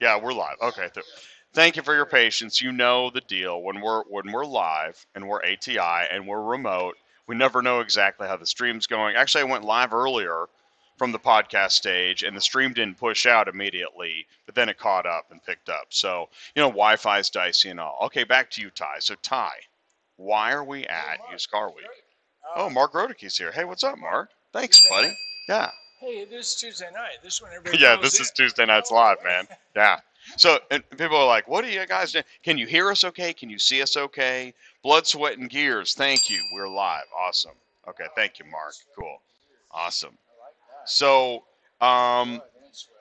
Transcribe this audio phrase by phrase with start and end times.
[0.00, 0.56] Yeah, we're live.
[0.62, 0.88] Okay.
[0.92, 1.06] Th-
[1.54, 2.60] thank you for your patience.
[2.60, 3.62] You know the deal.
[3.62, 8.28] When we're when we're live and we're ATI and we're remote, we never know exactly
[8.28, 9.16] how the stream's going.
[9.16, 10.46] Actually, I went live earlier
[10.98, 15.06] from the podcast stage, and the stream didn't push out immediately, but then it caught
[15.06, 15.86] up and picked up.
[15.90, 17.98] So you know, Wi-Fi's dicey and all.
[18.04, 18.96] Okay, back to you, Ty.
[19.00, 19.50] So Ty,
[20.16, 21.86] why are we at Used Car Week?
[22.54, 23.50] Oh, Mark Rodeke's here.
[23.52, 24.30] Hey, what's up, Mark?
[24.52, 25.16] Thanks, buddy.
[25.48, 25.70] Yeah.
[25.98, 27.18] Hey, this is Tuesday night.
[27.22, 28.22] This one everybody yeah, this in.
[28.22, 29.46] is Tuesday Nights Oh, Live, man.
[29.76, 29.98] Yeah.
[30.36, 32.24] So, and people are like, "What are you guys doing?
[32.42, 33.32] Can you hear us okay?
[33.32, 34.52] Can you see us okay?"
[34.82, 35.94] Blood, sweat, and gears.
[35.94, 36.42] Thank you.
[36.52, 37.04] We're live.
[37.16, 37.52] Awesome.
[37.88, 38.06] Okay.
[38.16, 38.74] Thank you, Mark.
[38.98, 39.18] Cool.
[39.70, 40.10] Awesome.
[40.10, 40.90] I like that.
[40.90, 41.44] So,
[41.80, 42.40] um, and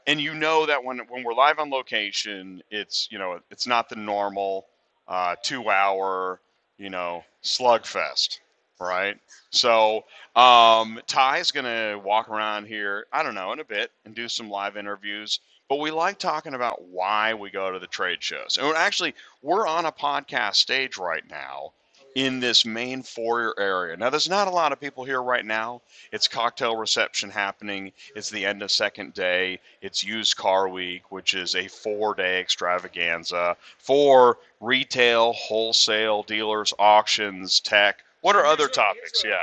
[0.08, 3.90] and you know that when when we're live on location, it's you know it's not
[3.90, 4.68] the normal
[5.08, 6.40] uh, two hour
[6.78, 8.40] you know slugfest,
[8.80, 9.18] right?
[9.52, 14.28] So um, Ty's gonna walk around here, I don't know, in a bit and do
[14.28, 15.40] some live interviews.
[15.68, 18.60] But we like talking about why we go to the trade shows.
[18.62, 21.72] And actually, we're on a podcast stage right now
[22.16, 23.98] in this main foyer area.
[23.98, 25.82] Now, there's not a lot of people here right now.
[26.14, 27.92] It's cocktail reception happening.
[28.16, 29.60] It's the end of second day.
[29.82, 37.60] It's used car week, which is a four day extravaganza for retail, wholesale, dealers, auctions,
[37.60, 38.05] tech.
[38.26, 39.24] What are other topics?
[39.24, 39.34] Yeah.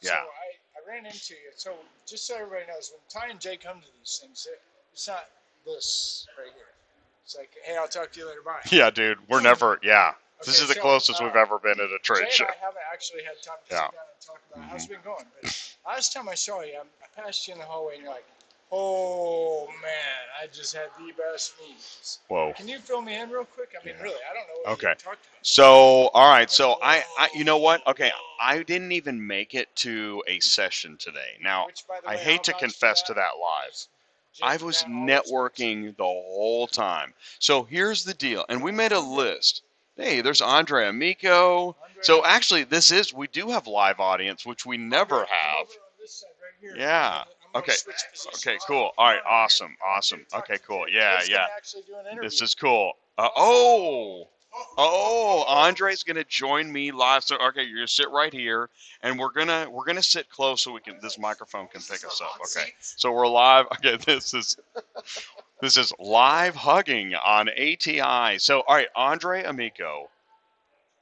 [0.00, 0.08] Yeah.
[0.08, 0.18] So I,
[0.80, 1.52] I ran into you.
[1.54, 1.74] So
[2.08, 4.58] just so everybody knows, when Ty and Jay come to these things, it-
[4.94, 5.26] it's not
[5.66, 6.64] this right here.
[7.26, 8.40] It's like, hey, I'll talk to you later.
[8.42, 8.60] Bye.
[8.70, 9.18] Yeah, dude.
[9.28, 10.12] We're never, yeah.
[10.40, 12.44] This Okay, is the so, closest uh, we've ever been at a trade show.
[12.46, 13.84] I haven't actually had time to Yeah.
[13.84, 15.24] sit down and talk about how's it been going.
[15.42, 18.24] But last time I saw you, I passed you in the hallway and you're like,
[18.72, 19.92] oh man,
[20.42, 22.18] I just had the best meetings.
[22.28, 22.52] Whoa.
[22.56, 23.70] Can you fill me in real quick?
[23.80, 24.02] I mean, Yeah.
[24.02, 24.88] really, I don't know what Okay.
[24.90, 25.46] you talked about.
[25.46, 26.50] So, all right.
[26.50, 27.86] So, I, I, you know what?
[27.86, 31.36] Okay, I didn't even make it to a session today.
[31.42, 33.86] Now, Which, the I hate to confess to that live.
[34.42, 37.12] I was networking the whole time.
[37.38, 39.62] So here's the deal, and we made a list.
[39.96, 41.76] Hey, there's Andrea Amico.
[41.82, 45.60] Andre- So actually, this is we do have live audience, which we never Andre, have.
[45.68, 46.76] over on this side right here.
[46.78, 47.24] Yeah.
[47.54, 47.72] Okay.
[48.34, 48.90] Okay, cool.
[48.96, 50.24] All right, awesome, awesome.
[50.34, 50.86] Okay, cool.
[50.88, 51.46] Yeah, yeah.
[52.20, 52.92] This is cool.
[53.18, 54.28] Uh, oh,
[54.78, 57.24] oh, Andre's gonna join me live.
[57.24, 58.70] So okay, you're gonna sit right here,
[59.02, 62.20] and we're gonna we're gonna sit close so we can this microphone can pick us
[62.22, 62.38] up.
[62.40, 62.72] Okay.
[62.80, 63.66] So we're live.
[63.84, 64.56] Okay, this is
[65.60, 68.38] this is live hugging on ATI.
[68.38, 70.08] So all right, Andrea Amico,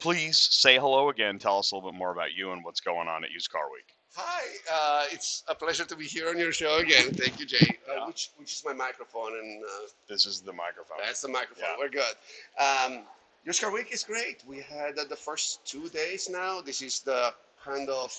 [0.00, 1.38] please say hello again.
[1.38, 3.70] Tell us a little bit more about you and what's going on at Used Car
[3.72, 3.94] Week.
[4.16, 7.10] Hi, uh, it's a pleasure to be here on your show again.
[7.12, 7.78] Thank you, Jay.
[7.88, 10.98] Uh, which, which is my microphone, and uh, This is the microphone.
[11.04, 11.65] that's the microphone.
[11.69, 11.76] Yeah.
[11.78, 12.15] We're good.
[12.59, 13.04] Um,
[13.44, 14.43] Used Car Week is great.
[14.47, 16.60] We had uh, the first two days now.
[16.60, 17.32] This is the
[17.65, 18.12] kind of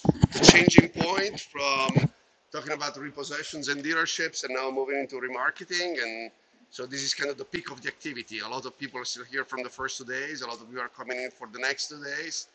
[0.43, 2.09] changing point from
[2.53, 6.01] talking about repossessions and dealerships, and now moving into remarketing.
[6.01, 6.31] And
[6.69, 8.39] so this is kind of the peak of the activity.
[8.39, 10.41] A lot of people are still here from the first two days.
[10.41, 12.47] A lot of you are coming in for the next two days.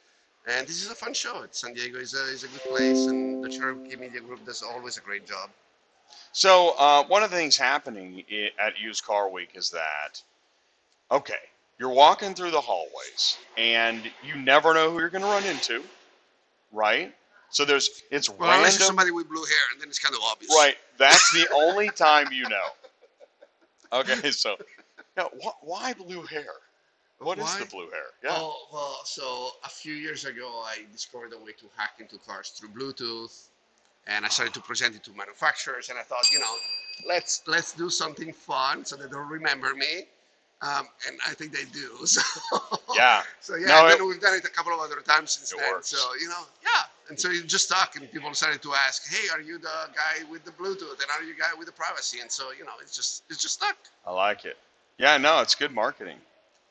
[0.46, 1.44] And this is a fun show.
[1.50, 4.96] San Diego is a, is a good place, and the Cherokee Media Group does always
[4.96, 5.50] a great job.
[6.32, 8.22] So uh, one of the things happening
[8.58, 10.22] at Used Car Week is that,
[11.10, 11.34] okay,
[11.78, 15.82] you're walking through the hallways and you never know who you're going to run into,
[16.72, 17.12] right?
[17.50, 20.20] So there's it's Well, unless it's somebody with blue hair, and then it's kind of
[20.22, 20.54] obvious.
[20.56, 20.76] right?
[20.98, 22.68] That's the only time you know.
[23.92, 24.56] Okay, so
[25.16, 26.46] now wh- why blue hair?
[27.18, 27.60] What is Why?
[27.60, 28.08] the blue hair?
[28.22, 28.30] Yeah.
[28.32, 32.50] Oh well, so a few years ago, I discovered a way to hack into cars
[32.50, 33.48] through Bluetooth,
[34.06, 35.88] and I started to present it to manufacturers.
[35.88, 36.54] And I thought, you know,
[37.08, 40.04] let's let's do something fun so they don't remember me.
[40.62, 41.90] Um, and I think they do.
[42.06, 42.22] So
[42.94, 43.22] Yeah.
[43.40, 45.70] So yeah, No, it- we've done it a couple of other times since then.
[45.72, 45.88] works.
[45.88, 46.82] So you know, yeah.
[47.08, 50.24] And so you just talk, and people started to ask, "Hey, are you the guy
[50.30, 50.98] with the Bluetooth?
[51.00, 53.40] And are you the guy with the privacy?" And so you know, it's just it's
[53.40, 53.76] just stuck.
[54.06, 54.56] I like it.
[54.98, 56.18] Yeah, no, it's good marketing.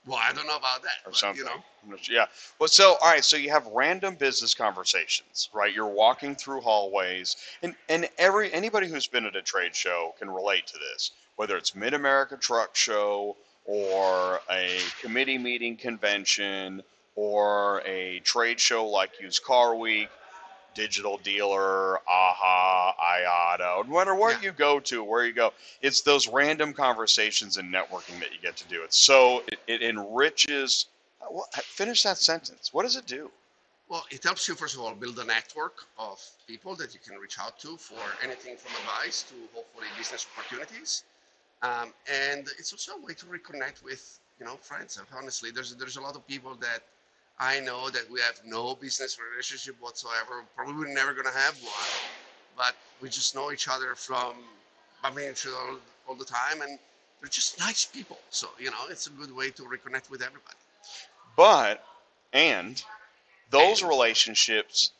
[0.08, 1.40] Well, I don't know about that, or but, something.
[1.40, 1.64] you know.
[1.84, 2.16] I'm not sure.
[2.16, 2.26] Yeah.
[2.60, 5.74] Well, so all right, so you have random business conversations, right?
[5.74, 10.30] You're walking through hallways, and and every anybody who's been at a trade show can
[10.30, 13.36] relate to this, whether it's Mid America Truck Show
[13.66, 16.84] or a committee meeting convention
[17.16, 20.10] or a trade show like Used Car Week.
[20.76, 24.42] Digital dealer, AHA, IATA, no matter where Yeah.
[24.42, 28.56] you go to, where you go, it's those random conversations and networking that you get
[28.58, 28.84] to do.
[28.84, 30.88] It's so it, it enriches.
[31.28, 32.74] What, finish that sentence.
[32.74, 33.32] What does it do?
[33.88, 37.18] Well, it helps you, first of all, build a network of people that you can
[37.20, 41.04] reach out to for anything from advice to hopefully business opportunities.
[41.62, 44.98] Um, and it's also a way to reconnect with, you know, friends.
[44.98, 46.82] And honestly, there's there's a lot of people that
[47.40, 50.44] I know that we have no business relationship whatsoever.
[50.56, 51.74] Probably we're never gonna have one,
[52.56, 54.36] but we just know each other from
[55.04, 55.78] bumping into all,
[56.08, 56.62] all the time.
[56.62, 56.80] And
[57.22, 58.20] they're just nice people.
[58.30, 60.58] So you know, it's a good way to reconnect with everybody.
[61.36, 61.84] But
[62.32, 62.82] and
[63.50, 64.92] those And- relationships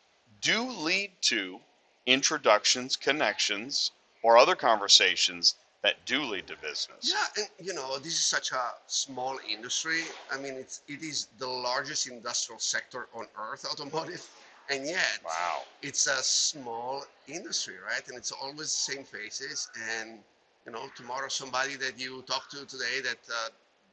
[0.42, 1.60] do lead to
[2.06, 3.92] introductions, connections,
[4.22, 5.56] or other conversations
[5.86, 7.14] that do lead to business.
[7.14, 10.02] Yeah, and you know, this is such a small industry.
[10.34, 14.28] I mean, it's it is the largest industrial sector on earth, automotive,
[14.72, 15.62] and yet Wow.
[15.84, 18.06] it's a small industry, right?
[18.08, 19.70] And it's always the same faces.
[19.94, 20.18] And
[20.66, 23.50] you know, tomorrow somebody that you talk to today that uh,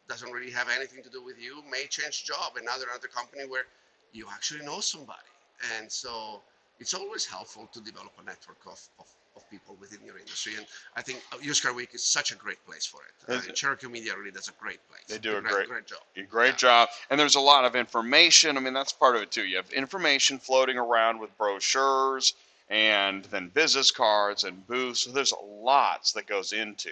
[0.08, 3.04] doesn't really have anything to do with you may change job, and now they're at
[3.04, 3.66] a company where
[4.12, 5.32] you actually know somebody.
[5.76, 6.40] And so
[6.80, 9.06] it's always helpful to develop a network of, of,
[9.36, 10.54] of people within your industry.
[10.56, 13.34] And I think uh, Used Car Week is such a great place for it.
[13.48, 13.52] Uh?
[13.52, 15.02] Cherokee Media really does a great place.
[15.08, 16.00] They do a great, great- great job.
[16.16, 16.56] A Great Yeah.
[16.56, 16.88] job.
[17.10, 18.56] And there's a lot of information.
[18.56, 19.44] I mean, that's part of it too.
[19.44, 22.34] You have information floating around with brochures
[22.68, 25.00] and then business cards and booths.
[25.00, 26.90] So there's lots that goes into,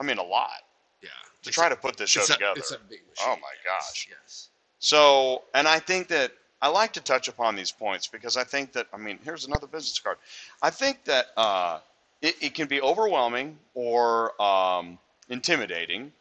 [0.00, 0.62] I mean, a lot
[1.00, 1.10] Yeah.
[1.42, 2.58] to try a- to put this show a, together.
[2.58, 4.08] It's a big Oh my yes, gosh.
[4.10, 4.48] Yes.
[4.78, 6.32] So, and I think that
[6.62, 9.66] I like to touch upon these points because I think that, I mean, here's another
[9.66, 10.16] business card.
[10.62, 11.80] I think that uh,
[12.22, 14.96] it, it can be overwhelming or um,
[15.28, 16.12] intimidating,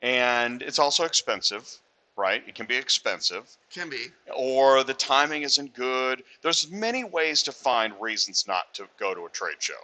[0.00, 1.68] and it's also expensive,
[2.16, 2.42] right?
[2.48, 4.06] It can be expensive, Can be.
[4.34, 6.24] or the timing isn't good.
[6.40, 9.74] There's many ways to find reasons not to go to a trade show.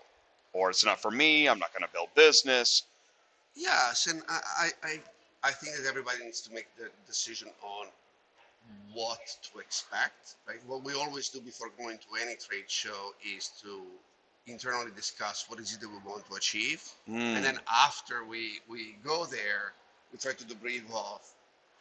[0.54, 2.84] Or it's not for me, I'm not going to build business.
[3.54, 5.00] Yes, and I, I, I,
[5.44, 7.86] I think that everybody needs to make the decision on
[8.92, 9.20] what
[9.52, 10.36] to expect.
[10.48, 10.58] Right?
[10.66, 13.82] What we always do before going to any trade show is to
[14.46, 17.36] internally discuss what is it that we want to achieve, Mm.
[17.36, 19.74] and then after we we go there,
[20.12, 21.20] we try to debrief of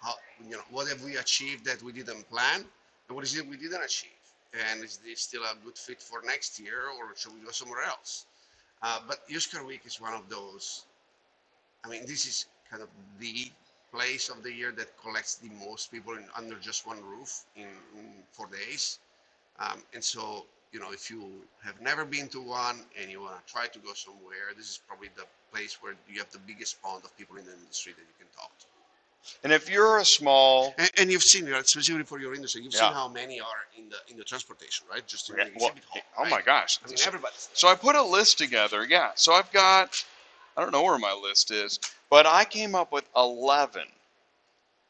[0.01, 2.59] how you know what have we achieved that we didn't plan,
[3.07, 4.23] and what is it we didn't achieve,
[4.53, 7.83] and is this still a good fit for next year, or should we go somewhere
[7.83, 8.25] else?
[8.81, 10.85] Uh, but Used Week is one of those
[11.83, 12.89] I mean, this is kind of
[13.19, 13.51] the
[13.91, 17.67] place of the year that collects the most people in, under just one roof in,
[17.97, 18.99] in four days.
[19.59, 21.23] Um, and so, you know, if you
[21.63, 24.79] have never been to one and you want to try to go somewhere, this is
[24.87, 28.01] probably the place where you have the biggest pond of people in the industry that
[28.01, 28.65] you can talk to.
[29.43, 32.73] And if you're a small, And, and you've seen, right, specifically for your industry, you've
[32.73, 32.87] Yeah.
[32.87, 35.05] seen how many are in the in the transportation, right?
[35.05, 36.01] Just in Yeah, the well, exhibit hall.
[36.19, 36.79] oh my gosh.
[36.83, 38.85] I mean, everybody's So I put a list together.
[38.85, 39.11] Yeah.
[39.15, 40.03] So I've got,
[40.55, 41.79] I don't know where my list is,
[42.09, 43.87] but I came up with 11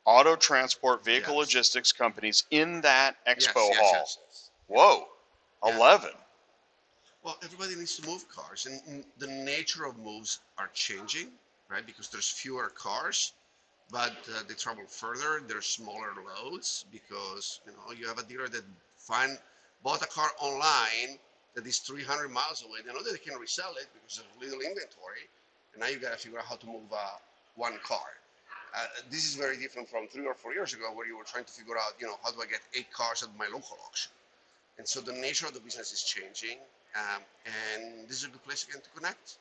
[0.06, 1.38] auto transport vehicle Yes.
[1.38, 4.10] logistics companies in that expo yes, hall.
[4.10, 4.51] yes, yes.
[4.68, 5.07] Whoa.
[5.63, 5.74] Yeah.
[5.75, 6.12] 11.
[7.24, 11.30] Well, everybody needs to move cars, and and the nature of moves are changing,
[11.69, 11.86] right?
[11.86, 13.33] Because there's fewer cars,
[13.89, 15.42] but uh, they travel further.
[15.45, 18.63] There's smaller loads because you know you have a dealer that
[18.98, 19.38] find
[19.83, 21.19] bought a car online
[21.56, 22.80] that is 300 miles away.
[22.86, 25.25] They know that they can resell it because of little inventory,
[25.79, 26.97] now you've got to figure out how to move uh,
[27.55, 27.99] one car.
[28.75, 31.45] Uh, this is very different from three or four years ago, where you were trying
[31.45, 34.11] to figure out, you know, how do I get eight cars at my local auction.
[34.77, 36.57] And so the nature of the business is changing,
[36.95, 39.37] um, and this is a good place again to connect.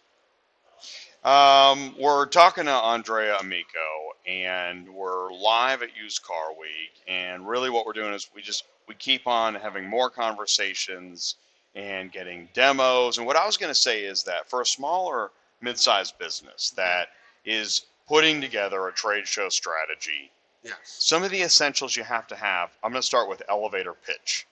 [1.25, 6.93] Um, we're talking to Andrea Amico, and we're live at Used Car Week.
[7.07, 11.37] And really, what we're doing is we just we keep on having more conversations
[11.75, 13.19] and getting demos.
[13.19, 17.09] And what I was going to say is that for a smaller mid-sized business that
[17.45, 20.31] is putting together a trade show strategy,
[20.63, 20.77] Yes.
[20.85, 22.71] some of the essentials you have to have.
[22.83, 24.47] I'm going to start with elevator pitch.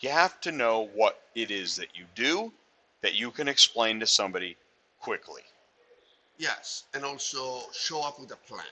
[0.00, 2.52] You have to know what it is that you do
[3.02, 4.56] that you can explain to somebody
[5.00, 5.42] quickly.
[6.38, 8.64] Yes, and also show up with a plan,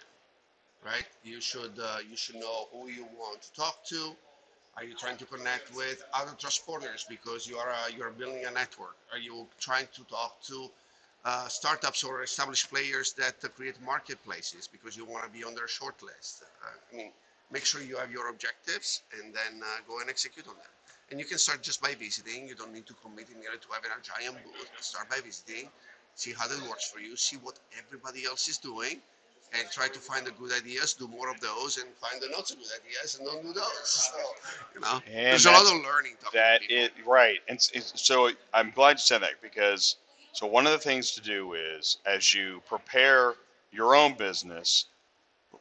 [0.85, 1.07] right?
[1.25, 4.15] You should uh, you should know who you want to talk to.
[4.77, 8.45] Are you trying to connect with other transporters because you are uh, you are building
[8.45, 8.97] a network?
[9.13, 10.71] Are you trying to talk to
[11.27, 15.55] uh, startups or established players that uh, create marketplaces because you want to be on
[15.55, 16.45] their short list?
[16.65, 17.13] Uh, I mean,
[17.53, 20.73] make sure you have your objectives and then uh, go and execute on them.
[21.11, 22.49] And you can start just by visiting.
[22.49, 24.71] You don't need to commit immediately to having a giant booth.
[24.81, 25.71] Start by visiting,
[26.15, 29.01] see how that works for you, see what everybody else is doing,
[29.59, 32.49] and try to find the good ideas, do more of those, and find the not
[32.49, 34.11] so good ideas and don't do those.
[34.13, 34.19] So,
[34.75, 36.15] you know, And there's a lot of learning.
[36.23, 39.97] talking to That it right, and s- it's, so I'm glad you said that because
[40.37, 43.35] so one of the things to do is as you prepare
[43.73, 44.87] your own business,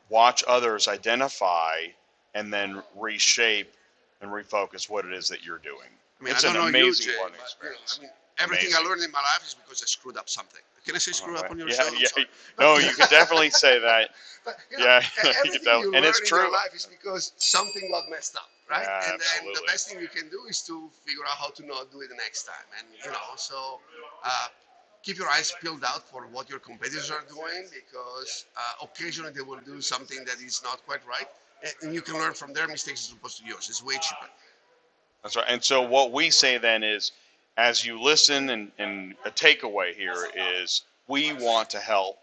[0.09, 1.87] watch others identify
[2.33, 3.73] and then reshape
[4.21, 5.89] and refocus what it is that you're doing.
[6.19, 7.99] I mean, it's I an amazing you, learning experience.
[7.99, 8.85] I mean, everything Amazing.
[8.85, 10.61] I learned in my life is because I screwed up something.
[10.85, 12.23] Can I say screw up on your yeah, yeah.
[12.59, 14.09] No, you could definitely say that.
[14.45, 15.27] But, you know, Yeah, e-
[15.61, 16.39] you everything you and it's in true.
[16.39, 18.87] your life is because something got messed up, right?
[18.87, 21.65] Yeah, and then the best thing you can do is to figure out how to
[21.65, 22.67] not do it the next time.
[22.79, 23.81] And you know, so
[24.23, 24.47] uh,
[25.05, 29.41] keep your eyes peeled out for what your competitors are doing because uh, occasionally they
[29.41, 31.27] will do something that is not quite right,
[31.81, 33.67] and you can learn from their mistakes as opposed to yours.
[33.69, 34.25] It's way cheaper.
[35.21, 35.45] That's right.
[35.47, 37.11] And so what we say then is,
[37.57, 40.27] as you listen, and, and a takeaway here
[40.59, 42.17] is, we want to help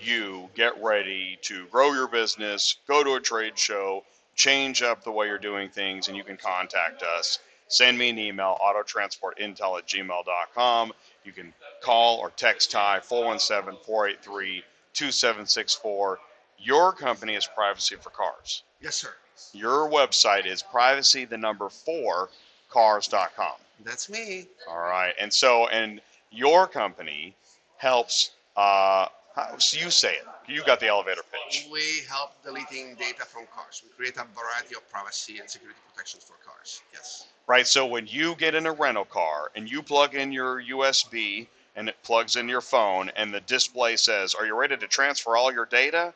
[0.00, 4.02] you get ready to grow your business, go to a trade show,
[4.34, 7.38] change up the way you're doing things, and you can contact us.
[7.68, 10.92] Send me an email, autotransportintel at gmail.com.
[11.24, 14.64] You can call or text Ty 417 483
[14.94, 16.18] 2764.
[16.58, 18.62] Your company is Privacy for Cars.
[18.80, 19.10] Yes, sir.
[19.52, 22.30] Your website is privacy, the number four,
[22.70, 23.52] cars.com.
[23.84, 24.46] That's me.
[24.68, 25.12] All right.
[25.20, 26.00] And so, and
[26.30, 27.34] your company
[27.76, 30.24] helps, uh, how, so you say it.
[30.46, 31.68] You got the elevator pitch.
[31.70, 33.82] We help deleting data from cars.
[33.84, 36.82] We create a variety of privacy and security protections for cars.
[36.92, 37.26] Yes.
[37.46, 37.66] Right.
[37.66, 41.88] So when you get in a rental car and you plug in your USB and
[41.88, 45.52] it plugs in your phone and the display says, Are you ready to transfer all
[45.52, 46.12] your data?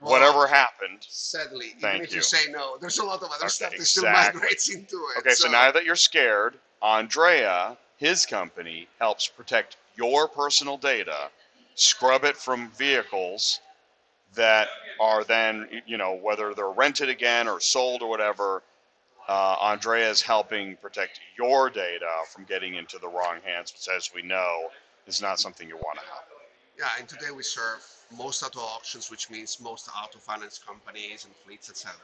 [0.00, 0.98] Well, Whatever happened.
[1.08, 2.16] Sadly, Thank even if you.
[2.18, 2.22] you.
[2.22, 4.40] say no, there's a lot of other Okay, stuff that still exactly.
[4.40, 5.18] migrates into it.
[5.18, 11.30] Okay, so now that you're scared, Andrea, his company, helps protect your personal data,
[11.74, 13.60] scrub it from vehicles
[14.34, 14.68] that
[15.00, 18.62] are then, you know, whether they're rented again or sold or whatever.
[19.28, 24.10] Uh, Andrea is helping protect your data from getting into the wrong hands, which, as
[24.14, 24.70] we know,
[25.06, 26.24] is not something you want to have.
[26.78, 27.84] Yeah, and today we serve
[28.16, 31.98] most auto auctions, which means most auto finance companies and fleets, etc.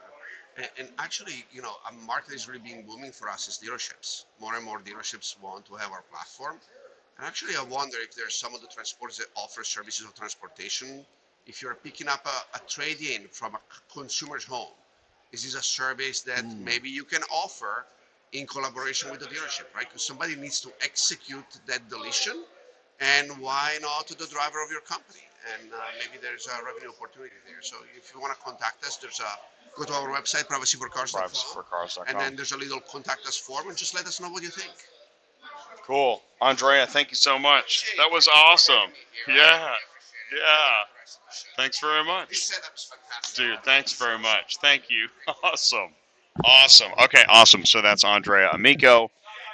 [0.58, 4.26] And, and actually, you know, a market is really being booming for us is dealerships.
[4.38, 6.60] More and more dealerships want to have our platform.
[7.16, 11.06] And actually, I wonder if there's some of the transporters that offer services of transportation.
[11.46, 13.60] If you're picking up a, a trade-in from a
[13.92, 14.74] consumer's home,
[15.42, 16.58] is a service that Mm.
[16.70, 17.86] maybe you can offer
[18.32, 19.88] in collaboration with the dealership, right?
[19.88, 22.44] Because somebody needs to execute that deletion
[23.00, 25.26] and why not to the driver of your company?
[25.52, 27.62] And uh, maybe there's a revenue opportunity there.
[27.62, 29.32] So if you want to contact us, there's a
[29.76, 32.04] go to our website privacyforcars.com, Privacyforcars.com.
[32.08, 34.48] and then there's a little contact us form, and just let us know what you
[34.48, 34.72] think.
[35.84, 36.22] Cool.
[36.40, 37.84] Andrea, thank you so much.
[37.98, 38.90] That was awesome.
[39.28, 39.74] Yeah.
[40.34, 41.04] Yeah.
[41.56, 42.28] Thanks very much.
[42.30, 42.90] This setup is.
[43.34, 44.56] Dude, thanks very much.
[44.60, 45.08] Thank you.
[45.42, 45.90] Awesome.
[46.44, 46.90] Awesome.
[47.04, 47.64] Okay, awesome.
[47.64, 49.10] So that's Andrea Amico.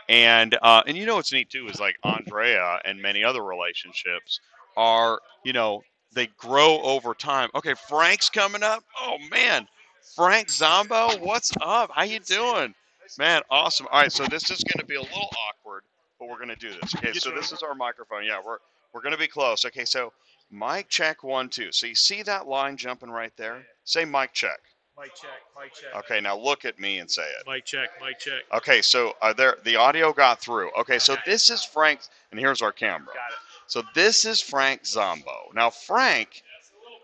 [0.09, 4.41] And uh, and you know what's neat too is like Andrea and many other relationships
[4.77, 5.83] are, you know,
[6.15, 7.51] they grow over time.
[7.55, 8.83] Okay, Frank's coming up.
[8.99, 9.69] Oh man.
[10.17, 11.91] Frank Zombo, what's up?
[11.95, 12.75] How you doing?
[13.19, 13.87] Man, awesome.
[13.93, 15.83] All right, so this is going to be a little awkward,
[16.19, 16.95] but we're going to do this.
[16.95, 18.25] Okay, so this is our microphone.
[18.25, 18.59] Yeah, we're
[18.93, 19.65] we're going to be close.
[19.65, 20.13] Okay, so
[20.51, 21.73] mic check one two.
[21.73, 23.65] So you see that line jumping right there?
[23.85, 24.61] Say mic check.
[24.99, 26.05] Mic check, mic check.
[26.05, 27.47] Okay, now look at me and say it.
[27.47, 28.43] Mic check, mic check.
[28.53, 30.71] Okay, so uh, there the audio got through.
[30.79, 33.07] Okay, so this is Frank, and here's our camera.
[33.07, 33.39] Got it.
[33.67, 35.53] So this is Frank Zombo.
[35.55, 36.43] Now Frank,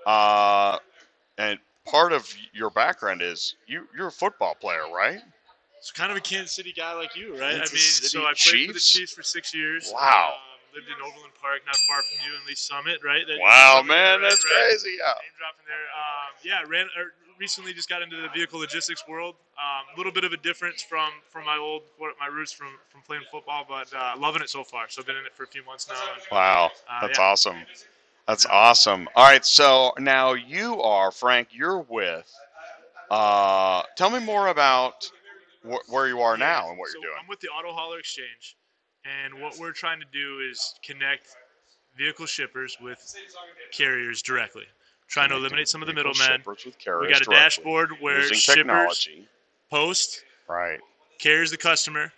[0.05, 0.79] uh,
[1.38, 5.21] and part of your background is you you're a football player, right?
[5.79, 7.57] It's kind of a Kansas City guy like you, right?
[7.57, 8.91] Kansas I mean, City so I played for the Chiefs?
[8.91, 9.93] Chiefs for six years.
[9.95, 10.35] Wow.
[10.35, 13.26] Um, lived in Overland Park, not far from you in Lee Summit, right?
[13.26, 14.68] That- Wow, man, that's right.
[14.68, 14.97] crazy.
[15.00, 15.06] Yeah.
[15.16, 15.88] Name dropping there.
[15.97, 16.87] Um, yeah, ran.
[16.99, 19.35] Er, recently just got into the vehicle logistics world.
[19.59, 23.00] A little bit of a difference from from my old what my roots from from
[23.02, 24.87] playing football, but uh, loving it so far.
[24.88, 25.95] So I've been in it for a few months now.
[26.12, 27.25] And, Wow, Uh, that's yeah.
[27.25, 27.56] awesome.
[28.28, 29.09] That's awesome.
[29.14, 31.49] All right, so now you are Frank.
[31.52, 32.30] You're with.
[33.11, 35.09] Uh, tell me more about
[35.62, 37.16] wh- where you are now and what so you're doing.
[37.23, 38.56] I'm with the Auto Hauler Exchange,
[39.25, 41.28] and what we're trying to do is connect
[41.96, 43.14] vehicle shippers with
[43.72, 44.64] carriers directly.
[45.08, 46.42] Trying to eliminate some of the middlemen.
[46.46, 49.28] We got a dashboard where using shippers technology.
[49.70, 50.80] post, Right.
[51.18, 52.12] carrier's the customer,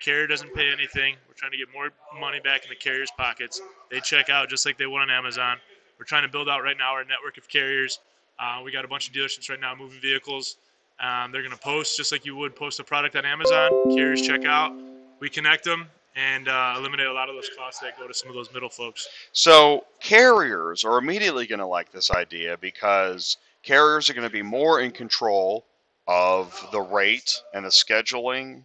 [0.00, 1.16] carrier doesn't pay anything.
[1.26, 3.60] We're trying to get more money back in the carrier's pockets.
[3.90, 5.58] They check out just like they would on Amazon.
[5.98, 7.98] We're trying to build out right now our network of carriers.
[8.38, 10.58] Uh, we got a bunch of dealerships right now moving vehicles.
[11.00, 13.76] Um, they're going to post just like you would post a product on Amazon.
[13.88, 14.72] Carriers check out.
[15.20, 15.88] We connect them
[16.18, 18.68] and uh, eliminate a lot of those costs that go to some of those middle
[18.68, 19.08] folks.
[19.32, 24.42] So carriers are immediately going to like this idea because carriers are going to be
[24.42, 25.64] more in control
[26.08, 28.64] of the rate and the scheduling.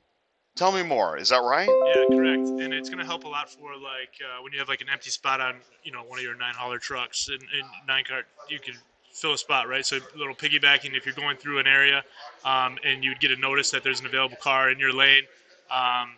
[0.55, 1.17] Tell me more.
[1.17, 1.69] Is that right?
[1.69, 2.47] Yeah, correct.
[2.61, 4.89] And it's going to help a lot for like uh, when you have like an
[4.91, 8.25] empty spot on you know one of your nine hauler trucks and, and nine cart,
[8.49, 8.75] you can
[9.11, 9.85] fill a spot, right?
[9.85, 12.03] So a little piggybacking if you're going through an area
[12.45, 15.23] um, and you'd get a notice that there's an available car in your lane.
[15.71, 16.15] Um,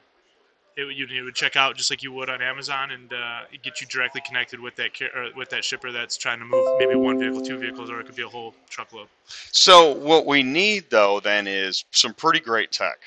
[0.77, 3.41] it, would- you, you would check out just like you would on Amazon and uh,
[3.63, 6.95] get you directly connected with that car- with that shipper that's trying to move maybe
[6.95, 9.07] one vehicle, two vehicles, or it could be a whole truckload.
[9.51, 12.97] So what we need though then is some pretty great tech.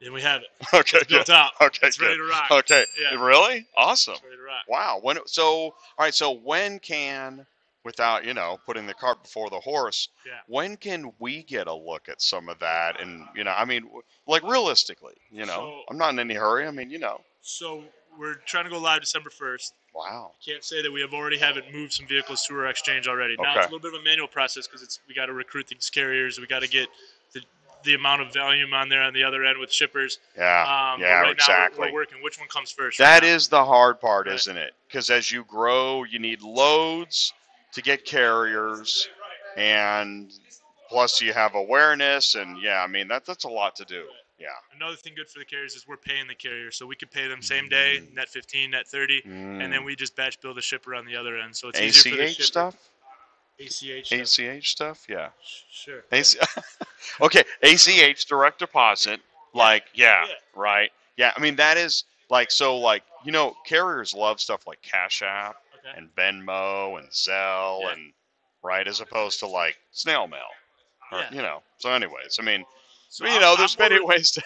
[0.00, 0.48] And we have it.
[0.74, 1.52] Okay, It's built out.
[1.60, 2.50] Okay, It's ready to rock.
[2.52, 3.20] Okay, Yeah.
[3.24, 3.66] really?
[3.76, 4.14] Awesome.
[4.14, 4.62] It's ready to rock.
[4.68, 4.98] Wow.
[5.02, 7.44] When so all right, so when can
[7.88, 10.32] without, you know, putting the cart before the horse, Yeah.
[10.46, 13.90] when can we get a look at some of that and, you know, I mean,
[14.26, 15.56] like realistically, you know.
[15.80, 16.66] So- I'm not in any hurry.
[16.66, 17.24] I mean, you know.
[17.40, 17.82] So
[18.18, 19.72] we're trying to go live December 1st.
[19.94, 20.32] Wow.
[20.44, 23.34] Can't say that we have already haven't moved some vehicles to our exchange already.
[23.34, 23.42] Okay.
[23.42, 25.66] Now it's a little bit of a manual process because it's we got to recruit
[25.68, 26.38] these carriers.
[26.38, 26.88] We got to get
[27.32, 27.40] the
[27.84, 30.18] the amount of volume on there on the other end with shippers.
[30.36, 30.62] Yeah.
[30.94, 31.78] Um, yeah, right exactly.
[31.78, 32.22] Now we're, we're working.
[32.22, 32.98] Which one comes first?
[32.98, 34.34] That right is the hard part, Right.
[34.34, 34.74] isn't it?
[34.88, 37.32] Because as you grow, you need loads
[37.72, 39.08] to get carriers,
[39.56, 40.32] and
[40.88, 44.04] plus you have awareness, and yeah, I mean that that's a lot to do.
[44.38, 44.46] Yeah.
[44.76, 47.26] Another thing good for the carriers is we're paying the carrier, so we could pay
[47.26, 48.14] them same day, Mm.
[48.14, 49.84] net 15, net 30, and then Mm.
[49.84, 51.56] we just batch build the shipper on the other end.
[51.56, 52.42] So it's easier for the shipper.
[52.44, 52.76] stuff,
[53.58, 54.06] ACH.
[54.06, 54.20] stuff.
[54.38, 55.30] ACH stuff, yeah.
[55.72, 56.04] Sure.
[56.12, 56.38] AC-
[57.20, 59.20] okay, ACH direct deposit,
[59.54, 60.34] like yeah, Yeah.
[60.54, 61.32] right, yeah.
[61.36, 65.56] I mean that is like so like you know carriers love stuff like Cash App
[65.78, 65.96] Okay.
[65.98, 67.92] and Venmo and Zelle Yeah.
[67.92, 68.12] and
[68.62, 70.48] right as opposed to like snail mail,
[71.12, 71.30] or, Yeah.
[71.32, 71.62] you know.
[71.78, 72.64] So anyways, I mean.
[73.10, 74.42] So you I'm- know, I'm there's many with- ways to.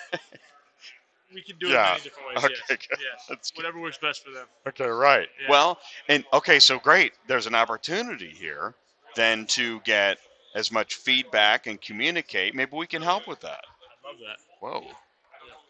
[1.35, 1.87] We can do Yeah.
[1.87, 2.45] it many different ways.
[2.45, 2.63] Okay, yes.
[2.69, 2.87] good.
[3.01, 3.25] yes.
[3.29, 3.59] That's good.
[3.61, 4.47] Whatever works best for them.
[4.69, 5.29] Okay, right.
[5.41, 5.49] Yeah.
[5.49, 7.15] Well, and okay, so great.
[7.27, 8.75] There's an opportunity here
[9.17, 10.19] then to get
[10.55, 12.55] as much feedback and communicate.
[12.55, 13.65] Maybe we can help with that.
[14.05, 14.39] I love that.
[14.61, 14.95] Whoa.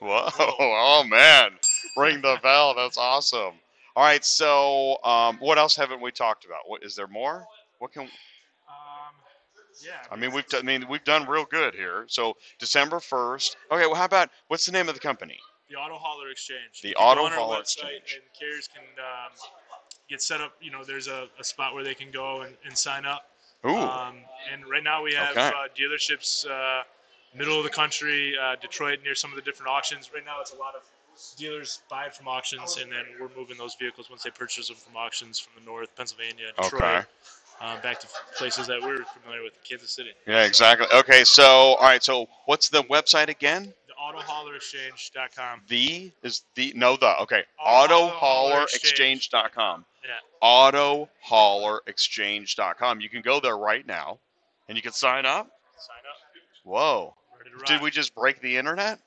[0.00, 0.28] Whoa.
[0.59, 1.52] Oh, man.
[1.97, 2.75] Ring the bell.
[2.75, 3.54] That's awesome.
[3.96, 4.25] All right.
[4.25, 6.61] So, um, what else haven't we talked about?
[6.66, 7.44] What is there more?
[7.78, 8.08] What can Um,
[9.84, 9.92] yeah.
[10.11, 10.32] I mean?
[10.32, 12.04] We've done, I mean we've done real good here.
[12.08, 13.56] So December first.
[13.70, 13.87] Okay.
[13.87, 15.38] Well, how about what's the name of the company?
[15.72, 16.82] the Auto Hauler Exchange.
[16.82, 18.14] The You can go Auto Hauler Exchange.
[18.20, 19.32] And carriers can um,
[20.08, 20.52] get set up.
[20.61, 23.30] You know, there's a, a spot where they can go and, and sign up.
[23.66, 23.76] Ooh.
[23.76, 24.16] Um,
[24.52, 25.49] and right now we have Okay.
[25.49, 26.82] uh, dealerships uh,
[27.34, 30.11] middle of the country, uh, Detroit, near some of the different auctions.
[30.12, 30.82] Right now, it's a lot of
[31.37, 34.97] dealers buying from auctions, and then we're moving those vehicles once they purchase them from
[34.97, 37.02] auctions from the north, Pennsylvania, Detroit, Okay.
[37.61, 40.12] uh, back to places that we're familiar with, Kansas City.
[40.26, 40.45] Yeah.
[40.45, 40.87] Exactly.
[40.95, 41.25] Okay.
[41.25, 42.02] So, all right.
[42.02, 43.73] So, what's the website again?
[43.86, 45.63] The AutoHaulerExchange.com.
[45.69, 47.45] The is the no the okay.
[47.65, 49.26] Auto Auto Hauler Hauler Exchange.
[49.26, 49.84] Exchange.com.
[50.04, 50.10] Yeah.
[50.41, 53.00] Auto Hauler Exchange.com.
[53.00, 54.19] You can go there right now,
[54.69, 55.49] and you can sign up.
[55.78, 56.17] Sign up.
[56.65, 57.15] Whoa!
[57.39, 57.67] Ready to rock.
[57.67, 58.99] Did we just break the internet?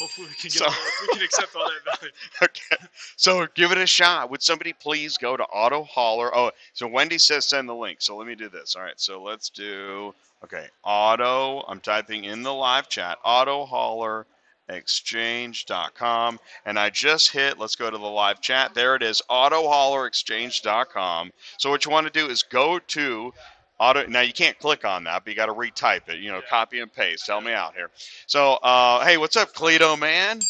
[0.00, 0.52] Hopefully, we can get.
[0.52, 2.12] So- all- we can accept all that value.
[2.42, 2.76] Okay.
[3.16, 4.30] So give it a shot.
[4.30, 6.34] Would somebody please go to Auto Hauler?
[6.36, 7.98] Oh, so Wendy says send the link.
[8.00, 8.76] So let me do this.
[8.76, 8.98] All right.
[8.98, 10.14] So let's do.
[10.44, 10.66] Okay.
[10.84, 11.62] Auto.
[11.68, 13.18] I'm typing in the live chat.
[13.24, 14.26] Auto Hauler
[14.70, 21.32] exchange.com and i just hit let's go to the live chat there it is autohaulerexchange.com
[21.58, 23.32] so what you want to do is go to
[23.80, 26.38] auto now you can't click on that but you got to retype it you know
[26.38, 26.50] Yeah.
[26.50, 27.28] copy and paste.
[27.28, 27.90] Help me out here.
[28.28, 30.40] So uh, hey what's up cleto man?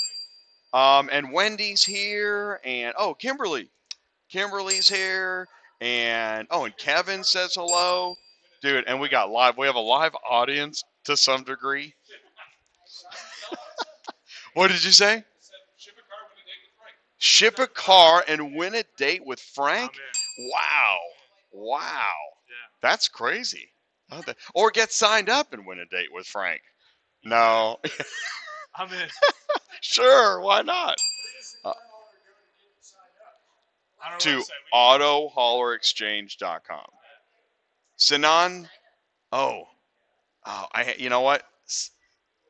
[0.74, 3.70] Um, and wendy's here and oh kimberly.
[4.30, 5.48] Kimberly's here
[5.80, 8.16] and oh and kevin says hello.
[8.62, 11.94] Dude and we got live we have a live audience to some degree.
[14.54, 15.24] What did you say?
[17.18, 19.92] Ship a car and win a date with frank?
[20.38, 20.98] Wow.
[21.52, 22.29] Wow.
[22.82, 23.70] That's crazy
[24.10, 26.60] that- or get signed up and win a date with frank
[27.24, 27.78] no
[28.76, 29.08] I'm in.
[29.80, 30.98] sure why not
[34.10, 36.86] don't to autohaulerexchange.com.
[37.96, 38.68] Sinan,
[39.32, 39.64] oh,
[40.46, 41.42] oh, I, you know what?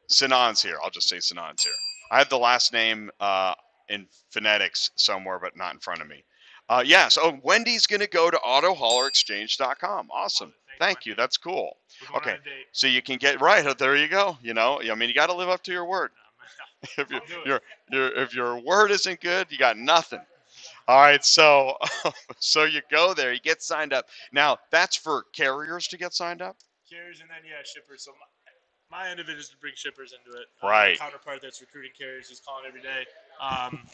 [0.09, 0.79] Sinan's here.
[0.83, 1.73] I'll just say Sinan's here.
[2.11, 3.55] I have the last name uh,
[3.89, 6.25] in phonetics somewhere, but not in front of me.
[6.71, 7.19] Uh, yes.
[7.21, 10.09] Oh, Wendy's going to go to autohaulerexchange.com.
[10.13, 10.55] Awesome.
[10.79, 11.17] Thank you.
[11.17, 11.77] That's cool.
[12.17, 12.31] Okay.
[12.31, 12.67] on a date.
[12.73, 13.67] So you can get right.
[13.67, 14.39] oh, There you go.
[14.41, 16.13] You know, I mean, you got to live up to your word.
[16.97, 17.47] if, you, I'll do it.
[17.47, 20.21] your, your, if your word isn't good, you got nothing.
[20.89, 21.77] All right, so
[22.41, 24.07] so you go there, you get signed up.
[24.33, 26.57] Now that's for carriers to get signed up.
[26.91, 28.03] Carriers and then yeah, shippers.
[28.05, 28.13] So
[28.91, 30.47] my, my end of it is to bring shippers into it.
[30.63, 30.99] Right.
[30.99, 33.07] My counterpart that's recruiting carriers is calling every day.
[33.41, 33.87] Um,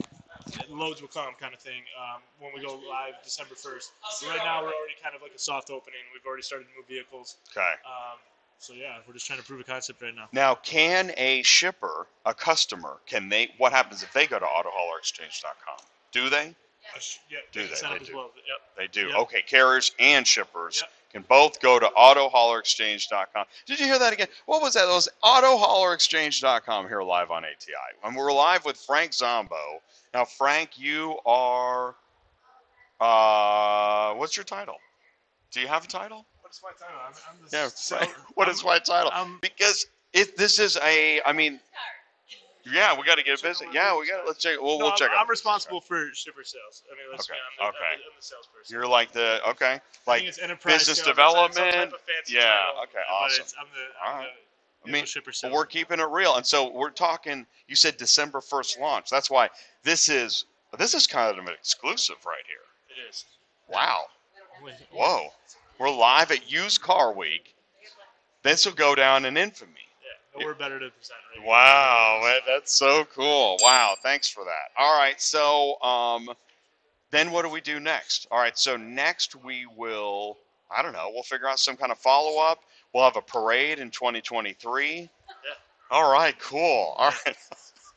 [0.70, 1.82] loads will come, kind of thing.
[1.98, 3.92] Um, when we go live December first.
[4.28, 6.00] Right now we're already kind of like a soft opening.
[6.12, 7.36] We've already started to move vehicles.
[7.52, 7.60] Okay.
[7.84, 8.18] Um,
[8.58, 10.28] so yeah, we're just trying to prove a concept right now.
[10.32, 13.50] Now, can a shipper, a customer, can they?
[13.58, 15.78] What happens if they go to autohaulerexchange.com?
[16.12, 16.54] Do they?
[16.94, 17.68] Uh, sh- yeah, Do they?
[17.98, 18.16] They do.
[18.16, 18.30] well.
[18.36, 18.60] Yep.
[18.76, 19.08] They do.
[19.08, 19.18] Yep.
[19.18, 20.90] Okay, carriers and shippers Yep.
[21.12, 23.44] Can both go to autohaulerexchange.com.
[23.66, 24.26] Did you hear that again?
[24.46, 24.84] What was that?
[24.84, 27.72] It was autohaulerexchange.com here live on ATI.
[28.04, 29.80] And we're live with Frank Zombo.
[30.14, 31.94] Now, Frank, you are.
[33.00, 34.76] Uh, what's your title?
[35.52, 36.26] Do you have a title?
[36.40, 37.00] What is my title?
[37.06, 38.12] I'm, I'm the Yeah, sales- Frank.
[38.34, 39.10] What is I'm- my title?
[39.12, 41.20] I'm- Because it, this is a.
[41.26, 41.60] I mean,
[42.70, 43.68] Yeah, we got to get a visit.
[43.72, 44.22] Yeah, we got.
[44.22, 44.56] to Let's check.
[44.60, 45.10] We'll, we'll I'm, check.
[45.16, 46.82] I'm responsible for shipper sales.
[46.90, 47.64] I mean, let's Okay, be.
[47.64, 47.78] I'm, okay.
[47.92, 48.74] I'm, the, I'm the salesperson.
[48.74, 51.92] You're like the okay, like it's enterprise business sales, some type development.
[51.94, 53.34] of fancy Yeah, title, okay, but awesome.
[53.42, 54.26] it's- I'm the, All I'm right.
[54.84, 55.04] the I mean,
[55.42, 57.46] But we're keeping it real, and so we're talking.
[57.68, 59.10] You said December first launch.
[59.10, 59.48] That's why
[59.82, 60.44] this is
[60.78, 62.58] this is kind of an exclusive right here.
[62.90, 63.24] It is.
[63.68, 64.04] Wow.
[64.92, 65.28] Whoa.
[65.78, 67.54] We're live at Used Car Week.
[68.42, 69.72] This will go down in infamy.
[70.44, 71.48] We're better to present right now.
[71.50, 73.56] Wow, man, that's so cool.
[73.62, 74.70] Wow, thanks for that.
[74.78, 76.28] All right, so um,
[77.10, 78.26] then what do we do next?
[78.30, 80.38] All right, so next we will,
[80.76, 82.60] I don't know, we'll figure out some kind of follow up.
[82.94, 85.00] We'll have a parade in 2023.
[85.00, 85.08] Yeah.
[85.90, 86.94] All right, cool.
[86.96, 87.36] All right.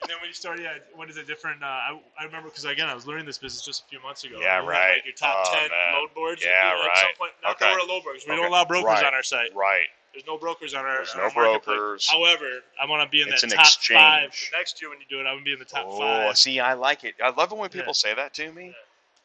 [0.01, 1.61] And then when you start, yeah, what is it different?
[1.61, 4.23] Uh, I, I remember because again, I was learning this business just a few months
[4.23, 4.37] ago.
[4.39, 4.93] Yeah, have, right.
[4.95, 5.93] Like your top Oh, ten man.
[5.99, 6.41] load boards.
[6.41, 7.17] Yeah, you know, right.
[7.17, 7.65] Point, not Okay.
[7.65, 8.23] that we're load brokers.
[8.25, 8.41] We Okay.
[8.41, 9.03] don't allow brokers Right.
[9.03, 9.53] on our site.
[9.53, 9.87] Right.
[10.13, 10.95] There's no brokers on our.
[10.97, 12.07] There's on no our brokers.
[12.09, 12.45] However,
[12.81, 14.51] I want to be in It's that an top five exchange.
[14.57, 15.25] next year when you do it.
[15.27, 16.37] I want to be in the top Oh, five.
[16.37, 17.15] see, I like it.
[17.23, 18.73] I love it when people say that to me.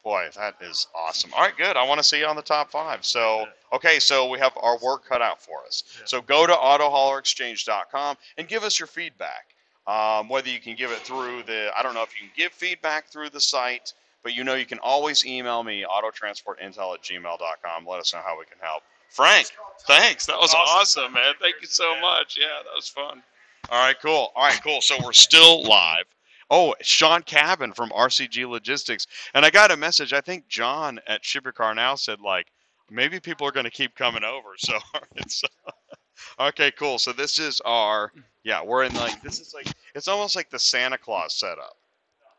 [0.02, 1.32] Boy, that is awesome.
[1.34, 1.78] All right, good.
[1.78, 3.06] I want to see you on the top five.
[3.06, 5.82] So, okay, so we have our work cut out for us.
[5.98, 6.02] Yeah.
[6.04, 9.46] So go to autohaulerexchange.com and give us your feedback.
[9.86, 12.52] Um, whether you can give it through the, I don't know if you can give
[12.52, 13.92] feedback through the site,
[14.22, 17.86] but you know you can always email me, autotransportintel at gmail.com.
[17.86, 18.82] Let us know how we can help.
[19.14, 19.50] Frank,
[19.86, 20.26] thanks.
[20.26, 21.04] That was Awesome.
[21.04, 21.34] awesome, man.
[21.40, 22.36] Thank you so much.
[22.40, 23.22] Yeah, that was fun.
[23.70, 24.32] All right, cool.
[24.34, 24.80] All right, cool.
[24.80, 26.04] So we're still live.
[26.50, 29.06] Oh, Sean Cabin from RCG Logistics.
[29.34, 30.12] And I got a message.
[30.12, 32.48] I think John at Ship Your Car Now said, like,
[32.90, 34.48] maybe people are going to keep coming over.
[34.58, 34.78] So
[35.16, 36.98] it's uh, okay, cool.
[36.98, 38.10] So this is our,
[38.42, 41.76] yeah, we're in like, this is like, it's almost like the Santa Claus setup,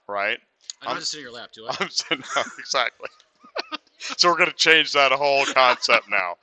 [0.07, 0.39] right?
[0.81, 1.75] I know I'm- how to in your lap, do I?
[1.79, 3.09] I'm saying, no, exactly.
[3.97, 6.35] so we're going to change that whole concept now.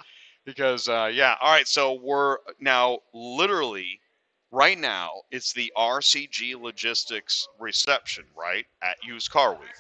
[0.45, 1.69] Because, uh, yeah, all right.
[1.69, 4.01] So we're now literally
[4.53, 9.71] right now, it's the RCG Logistics reception, right, at Used Car Week.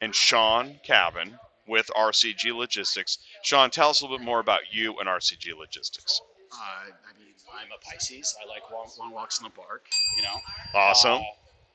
[0.00, 3.18] And Sean Cabin with RCG Logistics.
[3.42, 6.20] Sean, tell us a little bit more about you and RCG Logistics.
[6.52, 8.36] Uh, I mean, I'm a Pisces.
[8.42, 9.86] I like long, long walks in the park.
[10.16, 10.36] You know.
[10.74, 11.12] Awesome.
[11.12, 11.16] Uh,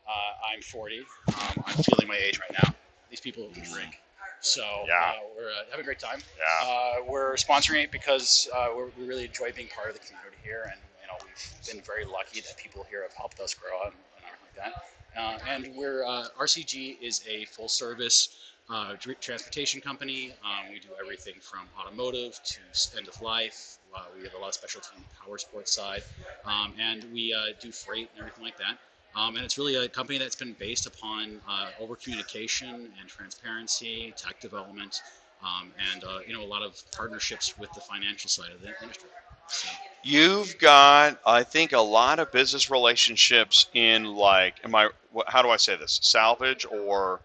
[0.08, 1.00] uh, I'm 40.
[1.00, 2.74] Um, I'm feeling my age right now.
[3.10, 4.00] These people drink.
[4.44, 4.94] So Yeah.
[4.96, 6.22] uh, we're uh, having a great time.
[6.38, 6.68] yeah.
[6.68, 10.38] Uh, we're sponsoring it because uh, we're, we really enjoy being part of the community
[10.44, 13.86] here, and you know we've been very lucky that people here have helped us grow
[13.86, 14.84] and, and everything like that.
[15.16, 18.36] Uh, and we're uh, RCG is a full service
[18.70, 20.34] uh, transportation company.
[20.44, 23.78] Um, we do everything from automotive to end of life.
[23.96, 26.04] Uh, we have a lot of specialty in the power sports side,
[26.46, 28.78] um, and we uh, do freight and everything like that.
[29.16, 34.14] Um, and it's really a company that's been based upon uh, over communication and transparency,
[34.18, 35.02] tech development,
[35.44, 38.70] um, and uh, you know a lot of partnerships with the financial side of the
[38.82, 39.10] industry.
[39.48, 39.68] So,
[40.04, 44.90] You've got, I think, a lot of business relationships in like, am I?
[45.28, 46.00] How do I say this?
[46.02, 47.22] Salvage or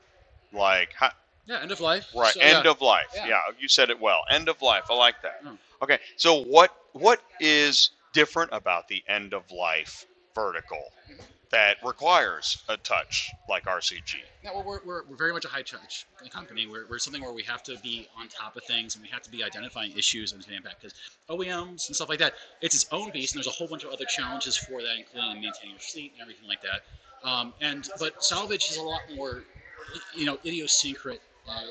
[0.52, 1.10] like, how,
[1.46, 2.06] yeah, end of life.
[2.14, 2.32] right?
[2.34, 2.70] So, end yeah.
[2.70, 3.06] of life.
[3.14, 3.28] Yeah.
[3.28, 3.38] Yeah.
[3.58, 4.20] you said it well.
[4.30, 4.84] End of life.
[4.90, 5.44] I like that.
[5.44, 5.56] Mm.
[5.82, 10.82] Okay, so what what is different about the end of life vertical
[11.50, 14.16] that requires a touch like RCG?
[14.42, 16.66] Yeah, well, we're, we're, we're very much a high touch company.
[16.66, 19.22] We're, we're something where we have to be on top of things and we have
[19.22, 20.94] to be identifying issues and impact because
[21.30, 23.90] OEMs and stuff like that, it's its own beast and there's a whole bunch of
[23.90, 26.82] other challenges for that, including maintaining your fleet and everything like that.
[27.28, 29.42] Um, and but salvage is a lot more,
[30.14, 31.62] you know, idiosyncratic uh,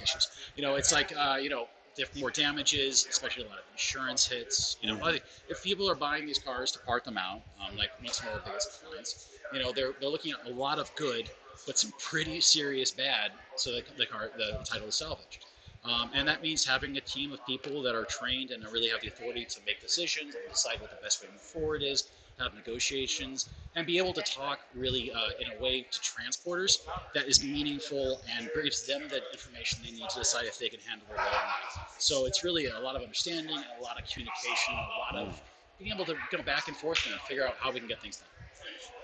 [0.00, 0.28] issues.
[0.56, 4.26] You know, it's like uh, you know, diff- more damages, especially a lot of insurance
[4.26, 4.76] hits.
[4.80, 5.06] You know,
[5.48, 8.40] if people are buying these cars to part them out, um, like most of our
[8.44, 11.30] biggest clients, you know, they're they're looking at a lot of good,
[11.66, 15.46] but some pretty serious bad, so the, the car the title is salvaged.
[15.84, 19.00] Um, and that means having a team of people that are trained and really have
[19.00, 22.08] the authority to make decisions and decide what the best way to move forward is,
[22.38, 26.78] have negotiations, and be able to talk really uh, in a way to transporters
[27.14, 30.80] that is meaningful and gives them the information they need to decide if they can
[30.80, 31.26] handle their load.
[31.26, 31.70] or not.
[31.98, 35.40] So it's really a lot of understanding, a lot of communication, a lot of
[35.78, 38.18] being able to go back and forth and figure out how we can get things
[38.18, 38.28] done.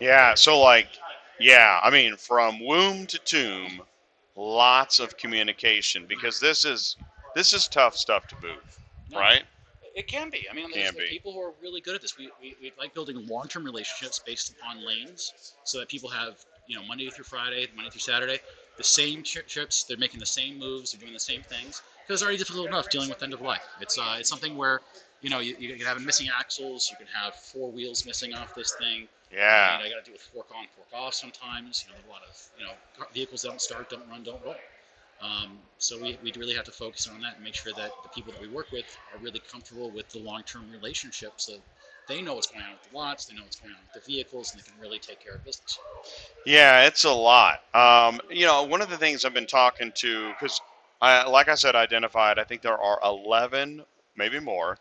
[0.01, 0.89] Yeah, so like,
[1.41, 3.83] yeah, I mean, from womb to tomb,
[4.37, 6.97] lots of communication because this is
[7.35, 8.79] this is tough stuff to move,
[9.11, 9.43] No, right?
[9.99, 10.47] It can be.
[10.49, 12.17] I mean, there's people who are really good at this.
[12.17, 16.37] We, we, we like building long-term relationships based upon lanes, so that people have
[16.69, 18.39] you know Monday through Friday, Monday through Saturday,
[18.77, 19.83] the same tri- trips.
[19.83, 20.93] They're making the same moves.
[20.93, 23.67] They're doing the same things because it's already difficult enough dealing with end of life.
[23.81, 24.83] It's uh, it's something where
[25.21, 26.89] you know you, you can have missing axles.
[26.93, 29.09] You can have four wheels missing off this thing.
[29.35, 29.81] Yeah.
[29.83, 31.85] I got to do with fork on, fork off sometimes.
[31.85, 34.55] You know, a lot of you know vehicles don't start, don't run, don't roll.
[35.21, 38.09] Um, so we, we really have to focus on that and make sure that the
[38.11, 41.55] people that we work with are really comfortable with the long-term relationship so
[42.09, 44.11] they know what's going on with the lots, they know what's going on with the
[44.11, 45.79] vehicles, and they can really take care of business.
[46.47, 47.61] Yeah, it's a lot.
[47.75, 50.61] Um, you know, one of the things I've been talking to, because
[51.03, 53.83] I, like I said, identified, I think there are 11,
[54.17, 54.79] maybe more,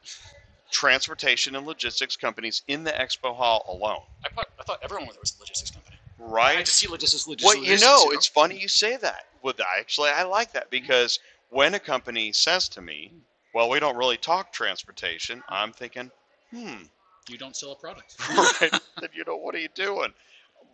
[0.71, 3.99] transportation and logistics companies in the expo hall alone.
[4.25, 5.97] I thought, I thought everyone was a logistics company.
[6.19, 6.57] Right.
[6.57, 7.55] I just see logistics, logistics.
[7.55, 9.25] Well, you logistics, know, it's funny you say that.
[9.47, 11.19] Well, actually, I like that because
[11.51, 13.13] when a company says to me,
[13.53, 16.11] well, we don't really talk transportation, I'm thinking,
[16.51, 16.83] hmm,
[17.29, 18.15] you don't sell a product.
[18.61, 18.71] right?
[18.99, 20.13] then you know what are you doing?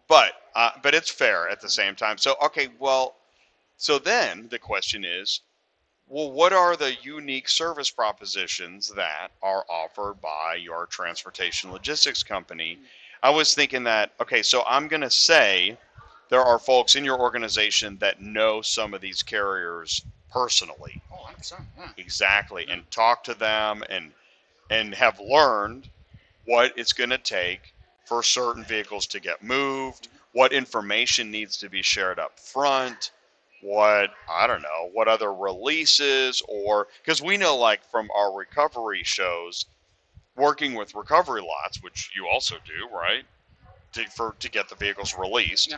[0.08, 2.18] But uh, but it's fair at the same time.
[2.18, 3.16] So okay, well,
[3.78, 5.42] so then the question is,
[6.08, 12.80] well, what are the unique service propositions that are offered by your transportation logistics company?
[13.22, 15.78] I was thinking that okay, so I'm gonna say
[16.30, 21.60] there are folks in your organization that know some of these carriers personally Oh, 100%.
[21.78, 21.90] Yeah.
[21.98, 24.12] exactly and talk to them and
[24.70, 25.88] and have learned
[26.46, 27.74] what it's going to take
[28.06, 33.12] for certain vehicles to get moved what information needs to be shared up front
[33.62, 39.02] what i don't know what other releases or because we know like from our recovery
[39.04, 39.66] shows
[40.36, 43.24] working with recovery lots which you also do right
[43.94, 45.78] to, for to get the vehicles released Yeah.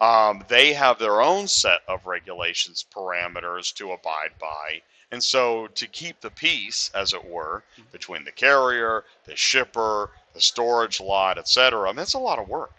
[0.00, 5.86] Um, they have their own set of regulations parameters to abide by and so to
[5.86, 7.90] keep the peace as it were Mhm.
[7.92, 12.48] between the carrier the shipper the storage lot etc I mean, that's a lot of
[12.48, 12.72] work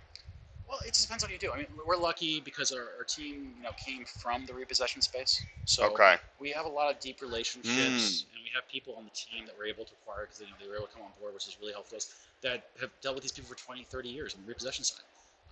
[0.67, 1.53] Well, it just depends on what you do.
[1.53, 5.41] I mean, we're lucky because our, our team, you know, came from the repossession space.
[5.65, 8.33] So okay we have a lot of deep relationships, Mm.
[8.35, 10.53] and we have people on the team that we're able to acquire because you know,
[10.59, 12.13] they were able to come on board, which is really helped us.
[12.41, 15.03] That have dealt with these people for 20, 30 years on the repossession side.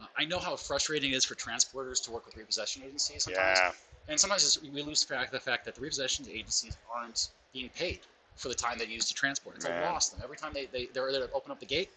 [0.02, 3.60] Uh, I know how frustrating it is for transporters to work with repossession agencies sometimes,
[3.60, 3.72] yeah
[4.08, 7.70] and sometimes it's, we lose track of the fact that the repossession agencies aren't being
[7.70, 8.00] paid
[8.36, 9.56] for the time they use to transport.
[9.56, 9.82] It's Man.
[9.82, 10.10] a loss.
[10.10, 10.22] to them.
[10.24, 11.90] Every time they they they're, they open up the gate,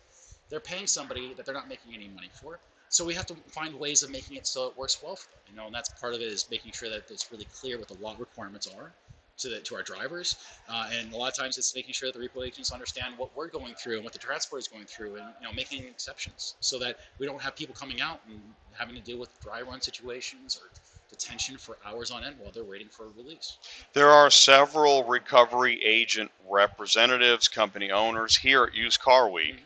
[0.49, 2.59] they're paying somebody that they're not making any money for.
[2.91, 5.41] So we have to find ways of making it so it works well for them.
[5.51, 7.89] You know, and that's part of it is making sure that it's really clear what
[7.89, 8.93] the law requirements are
[9.39, 10.37] to the, to our drivers.
[10.69, 13.35] Uh, and a lot of times it's making sure that the repo agents understand what
[13.37, 16.57] we're going through and what the transport is going through, and you know, making exceptions
[16.61, 18.41] so that we don't have people coming out and
[18.73, 20.69] having to deal with dry run situations or
[21.11, 23.57] detention for hours on end while they're waiting for a release.
[23.95, 29.65] There are several recovery agent representatives, company owners here at Used Car Week.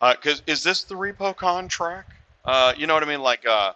[0.00, 2.12] Because is this the repo contract?
[2.44, 3.20] Uh, you know what I mean?
[3.20, 3.72] Like uh,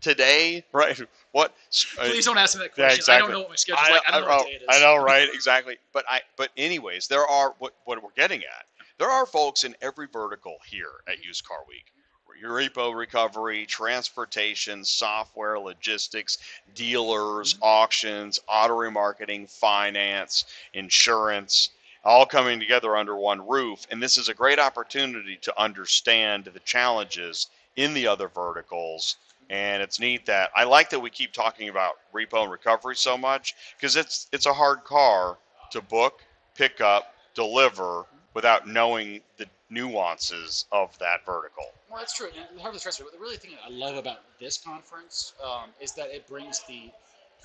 [0.00, 1.00] today, right?
[1.32, 1.54] What?
[1.96, 3.14] uh, Please don't ask me that yeah, question.
[3.14, 4.02] I don't know what my schedule's like.
[4.08, 4.68] I don't know I, what day it is.
[4.68, 5.28] I know, right?
[5.32, 5.76] Exactly.
[5.92, 8.66] But I, but anyways, there are what what we're getting at.
[8.98, 11.92] There are folks in every vertical here at Used Car Week.
[12.40, 16.38] Your repo recovery, transportation, software, logistics,
[16.74, 21.70] dealers, auctions, auto remarketing, finance, insurance,
[22.02, 23.86] all coming together under one roof.
[23.90, 29.16] And this is a great opportunity to understand the challenges in the other verticals.
[29.50, 33.18] And it's neat that I like that we keep talking about repo and recovery so
[33.18, 35.38] much because it's it's a hard car
[35.72, 36.20] to book,
[36.54, 41.64] pick up, deliver without knowing the nuances of that vertical.
[41.90, 42.28] Well, that's true.
[42.36, 46.10] And the Harvest Transfer, the really thing I love about this conference um, is that
[46.10, 46.92] it brings the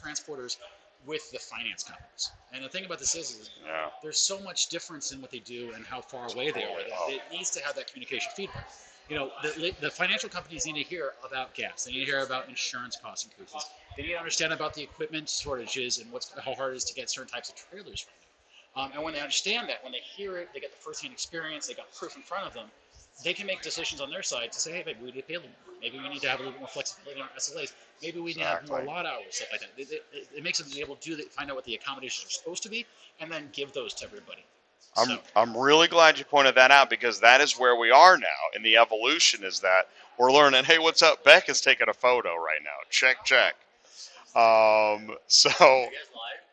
[0.02, 0.58] transporters
[1.08, 2.32] with the finance companies.
[2.54, 3.90] And the thing about this is, is Yeah.
[4.04, 7.14] there's so much difference in what they do and how far away they are that
[7.14, 8.66] it needs to have that communication feedback.
[9.10, 11.84] You know, the, the financial companies need to hear about gas.
[11.84, 13.70] They need to hear about insurance cost increases.
[13.96, 16.94] They need to understand about the equipment shortages and what's how hard it is to
[16.96, 18.16] get certain types of trailers right
[18.76, 18.84] now.
[18.84, 21.68] Um, and when they understand that, when they hear it, they get the firsthand experience,
[21.68, 22.66] they got proof in front of them,
[23.24, 25.36] they can make decisions on their side to say, hey, maybe we need to pay
[25.36, 25.76] a little more.
[25.82, 27.72] Maybe we need to have a little bit more flexibility on our SLAs.
[28.02, 29.70] Maybe we need to have more lot hours, stuff like that.
[29.78, 31.76] It, it, it- it makes them be able to do the, find out what the
[31.76, 32.86] accommodations are supposed to be,
[33.22, 34.44] and then give those to everybody.
[34.98, 38.18] I'm So- I'm really glad you pointed that out because that is where we are
[38.18, 41.24] now in the evolution is that we're learning, hey, what's up?
[41.24, 42.70] Beck is taking a photo right now.
[42.90, 43.56] Check, check.
[44.36, 45.88] Um, so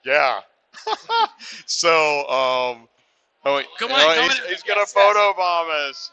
[0.04, 0.40] yeah.
[1.66, 2.88] so um
[3.44, 4.48] oh, wait, Come you on, come he's, in.
[4.48, 6.10] he's gonna Yes, photo bomb us.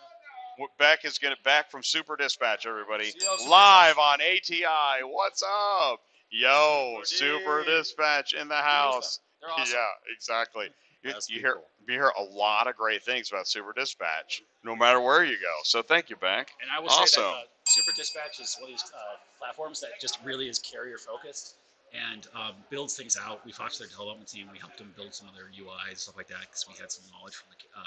[0.78, 3.06] Beck is gonna back from Super Dispatch, everybody.
[3.06, 5.04] See you all Super Live on ATI.
[5.06, 6.02] What's up?
[6.32, 9.20] Yo, Super Dispatch in the house.
[9.48, 9.74] Awesome.
[9.74, 10.68] Yeah, exactly.
[11.04, 11.64] You, you hear cool.
[11.88, 15.56] you hear a lot of great things about Super Dispatch, no matter where you go.
[15.64, 16.52] So thank you, Beck.
[16.62, 17.24] And I will say Awesome.
[17.24, 20.98] that uh, Super Dispatch is one of these uh, platforms that just really is carrier
[20.98, 21.56] focused
[21.94, 23.44] and um, builds things out.
[23.46, 24.48] We talked to their development team.
[24.52, 27.06] We helped them build some of their UI stuff like that because we had some
[27.12, 27.84] knowledge from the uh,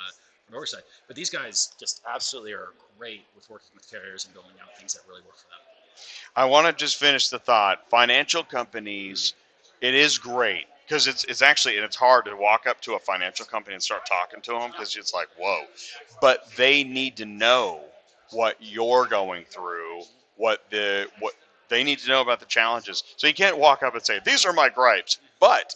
[0.47, 0.83] from oversight.
[1.07, 4.95] But these guys just absolutely are great with working with carriers and building out things
[4.95, 5.61] that really work for them.
[6.35, 7.91] I want to just finish the thought.
[7.91, 9.35] Financial companies,
[9.83, 12.99] it is great because it's it's actually and it's hard to walk up to a
[12.99, 15.63] financial company and start talking to them because it's like whoa,
[16.21, 17.81] but they need to know
[18.31, 20.03] what you're going through,
[20.37, 21.35] what the what
[21.69, 23.03] they need to know about the challenges.
[23.17, 25.75] So you can't walk up and say these are my gripes, but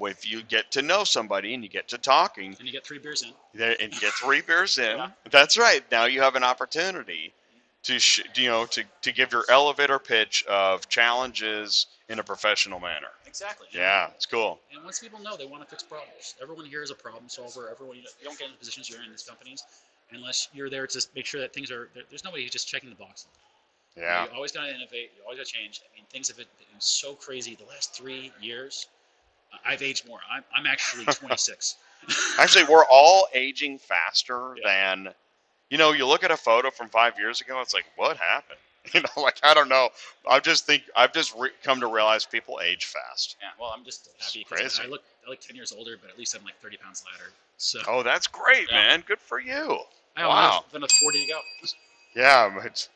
[0.00, 2.98] if you get to know somebody and you get to talking And you get three
[2.98, 3.32] beers in.
[3.60, 5.08] and you get three beers in, Yeah.
[5.30, 5.82] that's right.
[5.90, 7.32] Now you have an opportunity
[7.84, 12.80] to sh- you know to, to give your elevator pitch of challenges in a professional
[12.80, 13.08] manner.
[13.26, 13.66] Exactly.
[13.72, 14.60] Yeah, it's cool.
[14.74, 17.68] And once people know they want to fix problems, everyone here is a problem solver.
[17.70, 19.64] Everyone, you don't get in the positions you're in these companies
[20.12, 21.88] unless you're there to make sure that things are.
[21.94, 23.26] there- There's nobody who's just checking the box.
[23.96, 24.24] You know, Yeah.
[24.26, 25.12] You always got to innovate.
[25.16, 25.80] You always got to change.
[25.90, 28.86] I mean, things have been been so crazy the last three years.
[29.66, 30.18] I've aged more.
[30.30, 31.76] I'm, I'm actually 26.
[32.38, 34.94] Actually, we're all aging faster Yeah.
[34.96, 35.14] than
[35.72, 35.92] you know.
[35.92, 38.58] You look at a photo from five years ago, it's like, what happened?
[38.92, 39.90] You know, like I don't know.
[40.28, 43.36] I just think I've just re- come to realize people age fast.
[43.40, 43.50] yeah.
[43.58, 46.18] Well, I'm just happy It's because I look I look 10 years older, but at
[46.18, 47.30] least I'm like 30 pounds lighter.
[47.58, 48.78] So Oh, that's great, Yeah.
[48.78, 49.04] man.
[49.06, 49.78] Good for you.
[50.16, 50.64] I wow.
[50.64, 51.40] have another 40 to go.
[52.16, 52.88] Yeah, but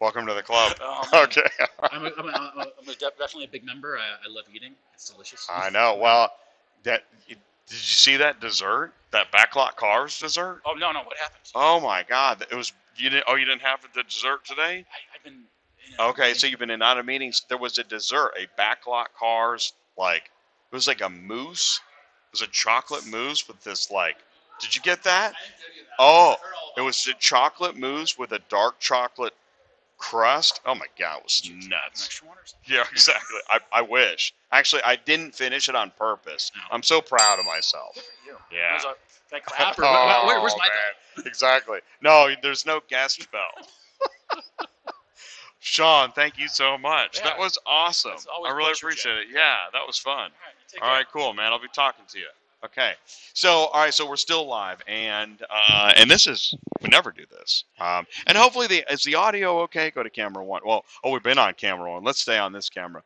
[0.00, 0.72] welcome to the club.
[0.80, 1.08] Oh.
[1.24, 1.50] Okay.
[1.90, 3.98] I'm, a, I'm, a, I'm, a, I'm definitely a big member.
[3.98, 4.74] I, I love eating.
[4.94, 5.44] It's delicious.
[5.50, 5.98] I know.
[6.00, 6.30] Well,
[6.84, 7.02] that
[7.68, 8.92] did you see that dessert?
[9.12, 10.60] That backlot cars dessert?
[10.64, 11.00] Oh no, no.
[11.00, 11.40] What happened?
[11.54, 12.44] Oh my God!
[12.50, 13.24] It was you didn't.
[13.26, 14.84] Oh, you didn't have the dessert today?
[14.90, 15.44] I, I've been.
[15.90, 17.42] you know, Okay, so you've been in out of meetings.
[17.48, 20.30] There was a dessert, a backlot cars like
[20.70, 21.80] it was like a mousse.
[22.28, 24.16] It was a chocolate mousse with this like.
[24.60, 25.34] Did you get that?
[25.98, 26.36] Oh,
[26.76, 29.34] it was a chocolate mousse with a dark chocolate
[29.98, 30.60] crust.
[30.66, 32.06] Oh my God, it was Did you take nuts.
[32.06, 32.74] Extra one or something?
[32.74, 33.38] Yeah, exactly.
[33.50, 34.34] I, I wish.
[34.52, 36.52] Actually, I didn't finish it on purpose.
[36.54, 36.62] No.
[36.70, 37.94] I'm so proud of myself.
[37.94, 38.36] Good for you.
[38.52, 38.70] Yeah.
[38.72, 38.94] There's a,
[39.32, 41.24] that clap or, where- where- where's Oh, my man.
[41.26, 41.78] Exactly.
[42.02, 43.40] No, there's no guest bell.
[45.60, 47.22] Sean, thank you so much.
[47.22, 48.12] That was awesome.
[48.12, 49.26] It's always I a really appreciate it.
[49.32, 50.14] Yeah, that was fun.
[50.14, 50.30] All right,
[50.70, 50.96] take All care.
[50.98, 51.52] right, cool, man.
[51.52, 52.26] I'll be talking to you.
[52.64, 52.92] Okay.
[53.34, 57.24] So, all right, so we're still live, and uh, and this is we never do
[57.30, 57.64] this.
[57.78, 59.90] Um, and hopefully, the is the audio okay?
[59.90, 60.62] Go to camera one.
[60.64, 62.02] Well, oh, we've been on camera one.
[62.02, 63.02] Let's stay on this camera.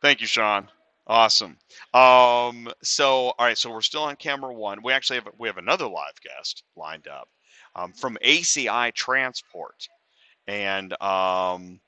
[0.00, 0.68] Thank you, Sean.
[1.06, 1.56] Awesome.
[1.92, 4.82] Um, so, all right, so we're still on camera one.
[4.82, 7.28] We actually have we have another live guest lined up
[7.74, 9.88] um, from ACI Transport,
[10.46, 11.80] and um,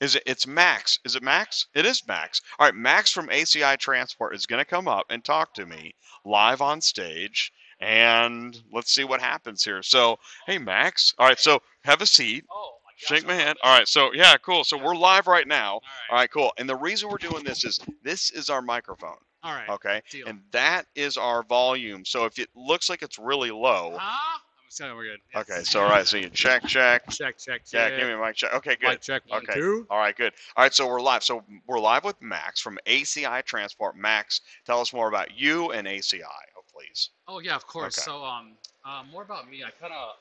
[0.00, 0.22] is it?
[0.26, 0.98] It's Max.
[1.04, 1.66] Is it Max?
[1.74, 2.40] It is Max.
[2.58, 5.94] All right, Max from ACI Transport is going to come up and talk to me
[6.24, 9.82] live on stage, and let's see what happens here.
[9.82, 11.14] So, hey, Max.
[11.18, 12.44] All right, so have a seat.
[12.50, 12.72] Oh.
[13.00, 13.56] Shake my hand.
[13.62, 14.64] All right, so yeah, cool.
[14.64, 15.74] So we're live right now.
[15.74, 16.20] All All right.
[16.22, 16.52] right, cool.
[16.58, 19.14] And the reason we're doing this is this is our microphone.
[19.44, 19.68] All right.
[19.68, 20.26] Okay, Deal.
[20.26, 22.04] and that is our volume.
[22.04, 24.37] So if it looks like it's really low, Huh?
[24.80, 25.20] I'm we're good.
[25.34, 25.50] Yes.
[25.50, 25.64] okay.
[25.64, 27.08] So all right, so you check, check.
[27.10, 27.98] check, check, Yeah, check.
[27.98, 28.54] give me a mic check.
[28.54, 28.90] Okay, good.
[28.90, 29.22] Mic check.
[29.28, 29.54] One, Okay.
[29.54, 29.86] two.
[29.90, 30.32] All right, good.
[30.56, 31.22] All right, so we're live.
[31.22, 33.96] So we're live with Max from ACI Transport.
[33.96, 36.22] Max, tell us more about you and ACI,
[36.56, 37.10] oh, please.
[37.26, 37.98] Oh yeah, of course.
[37.98, 38.04] Okay.
[38.04, 38.52] So um,
[38.84, 39.64] uh, more about me.
[39.64, 40.16] I kind of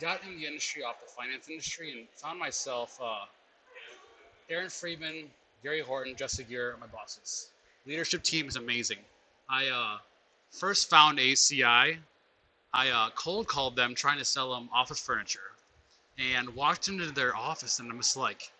[0.00, 2.98] got in the industry off the finance industry and found myself.
[3.02, 3.24] Uh,
[4.48, 5.30] Aaron Friedman,
[5.62, 7.50] Gary Horton, Jessica Gear are my bosses.
[7.86, 8.98] Leadership team is amazing.
[9.48, 9.98] I uh,
[10.50, 11.98] first found ACI.
[12.72, 15.40] I uh, cold called them trying to sell them office furniture,
[16.18, 18.50] and walked into their office and I'm just like,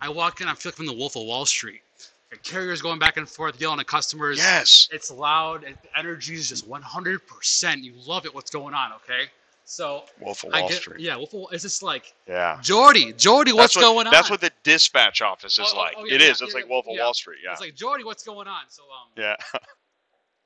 [0.00, 1.82] I walk in, I feel like from the Wolf of Wall Street.
[2.30, 4.38] The carriers going back and forth, yelling at customers.
[4.38, 4.88] Yes.
[4.92, 5.62] It's loud.
[5.62, 7.82] The energy is just 100%.
[7.82, 8.32] You love it.
[8.32, 8.92] What's going on?
[8.92, 9.24] Okay.
[9.64, 11.00] So Wolf of I Wall get, Street.
[11.00, 11.16] yeah.
[11.16, 12.58] Wolf of Wall- It's just like Yeah.
[12.62, 14.12] Jordy, Jordy, what's what, going on?
[14.12, 15.94] That's what the dispatch office is Oh, oh, like.
[15.98, 16.40] oh, yeah, it yeah, is.
[16.40, 16.96] It's yeah, like Wolf of.
[16.96, 17.38] Wall Street.
[17.44, 17.52] Yeah.
[17.52, 18.62] It's like Jordy, what's going on?
[18.68, 19.36] So um, yeah.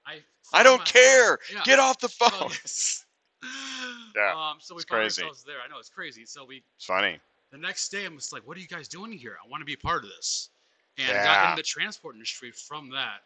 [0.06, 0.16] I.
[0.52, 1.38] I don't care.
[1.64, 2.50] Get off the So, phone.
[4.16, 4.58] Yeah, Um.
[4.60, 5.22] So we it's found crazy.
[5.22, 5.56] ourselves there.
[5.64, 6.24] I know it's crazy.
[6.26, 7.20] So we It's funny.
[7.52, 9.36] the next day I'm just like, what are you guys doing here?
[9.44, 10.50] I want to be part of this,
[10.98, 11.22] and Yeah.
[11.22, 13.22] got in the transport industry from that.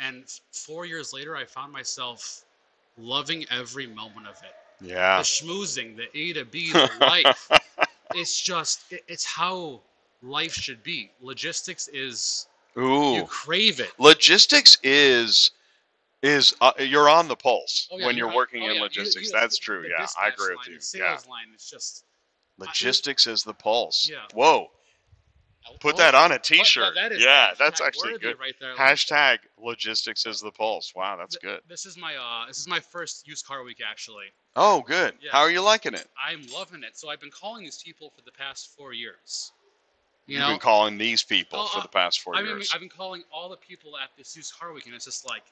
[0.00, 2.44] And four years later, I found myself
[2.96, 4.54] loving every moment of it.
[4.80, 5.18] Yeah.
[5.18, 7.52] the schmoozing, the A to B, the life.
[8.12, 9.80] it's just, it, it's how
[10.22, 11.10] life should be.
[11.20, 12.46] Logistics is,
[12.78, 13.14] Ooh.
[13.14, 13.92] you crave it.
[13.98, 15.50] logistics is
[16.24, 18.80] is uh, you're on the pulse Oh, yeah, when you're on- working oh, in you-
[18.82, 19.26] logistics.
[19.26, 19.82] you- That's the- true.
[19.82, 20.80] the Yeah, I dispatch agree with line, you.
[20.80, 22.04] The Yeah, sales line is just.
[22.58, 24.08] logistics is the pulse.
[24.08, 24.26] Yeah.
[24.32, 24.70] Whoa,
[25.80, 26.94] put Oh, that on a oh, T-shirt.
[27.18, 28.38] yeah, that's actually good.
[28.38, 28.74] Right there.
[28.74, 30.94] Like, Hashtag logistics is the pulse.
[30.94, 31.60] Wow, that's th- good.
[31.68, 34.26] This is my uh, this is my first used car week actually.
[34.56, 35.14] Oh, good.
[35.20, 35.32] Yeah.
[35.32, 36.06] How are you liking it?
[36.18, 36.96] I'm loving it.
[36.96, 39.50] So I've been calling these people for the past four years.
[40.26, 42.50] You You've know, been calling these people Oh, for uh, the past four I mean,
[42.52, 42.70] years.
[42.72, 45.42] I've been calling all the people at this used car week, and it's just like,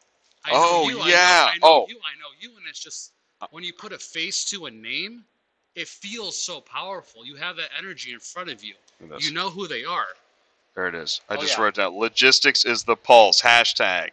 [0.45, 1.51] I Oh, know you, I know- yeah.
[1.53, 1.87] I know, Oh.
[1.89, 3.13] you, I know you, and it's just
[3.51, 5.25] when you put a face to a name,
[5.75, 7.25] it feels so powerful.
[7.25, 8.75] You have that energy in front of you.
[9.01, 9.25] This.
[9.27, 10.07] You know who they are.
[10.75, 11.21] there it is.
[11.29, 11.65] I Oh, just yeah.
[11.65, 13.41] wrote down logistics is the pulse.
[13.43, 14.11] Hashtag.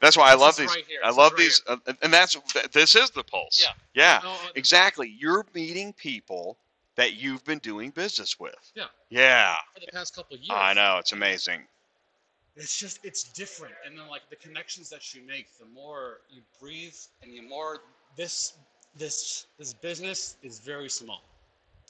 [0.00, 0.70] That's why I love these.
[0.70, 0.84] right.
[1.04, 2.36] I This love right these, uh, and that's
[2.72, 3.60] this is the pulse.
[3.62, 3.72] Yeah.
[3.92, 4.20] Yeah.
[4.24, 5.08] No, uh, Exactly.
[5.18, 6.56] You're meeting people
[6.96, 8.54] that you've been doing business with.
[8.74, 8.84] Yeah.
[9.10, 9.56] Yeah.
[9.74, 10.50] For the past couple of years.
[10.54, 10.96] I know.
[10.98, 11.66] It's amazing.
[12.56, 16.42] It's just it's different, and then like the connections that you make, the more you
[16.60, 17.78] breathe, and the more
[18.16, 18.54] this
[18.96, 21.22] this this business is very small.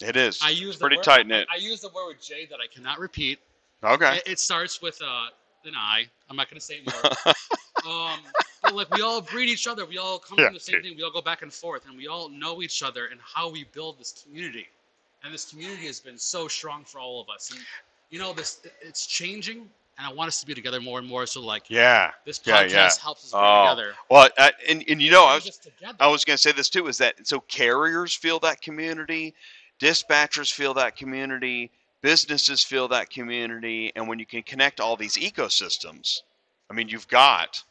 [0.03, 0.41] It is.
[0.43, 1.47] I use It's pretty word, tight knit.
[1.53, 3.39] I, use the word with J that I cannot repeat.
[3.85, 4.17] Okay.
[4.17, 5.27] It, it starts with uh,
[5.65, 6.07] an I.
[6.29, 7.35] I'm not gonna say it more.
[7.93, 8.21] um,
[8.63, 9.85] but like we all breed each other.
[9.85, 10.85] We all come Yeah, from the same dude.
[10.85, 10.97] thing.
[10.97, 13.65] We all go back and forth, and we all know each other and how we
[13.73, 14.67] build this community.
[15.23, 17.51] And this community has been so strong for all of us.
[17.51, 17.61] And
[18.11, 19.69] you know, this it's changing,
[20.01, 21.27] and I want us to be together more and more.
[21.27, 22.11] So like yeah.
[22.25, 22.91] this Yeah, podcast yeah.
[23.03, 23.95] helps us Oh, together.
[24.11, 25.61] Well, uh, and and you know, I was.
[26.01, 29.35] I was going to say this too is that so carriers feel that community,
[29.81, 31.71] dispatchers feel that community,
[32.03, 36.23] businesses feel that community, and when you can connect all these ecosystems,
[36.71, 37.63] I mean, you've got,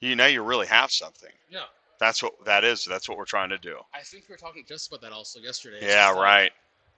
[0.00, 1.30] you know, you really have something.
[1.50, 1.60] yeah,
[2.00, 2.84] That's what that is.
[2.84, 3.76] That's what we're trying to do.
[3.94, 5.78] I think we were talking just about that also yesterday.
[5.82, 6.52] Yeah, just like, right.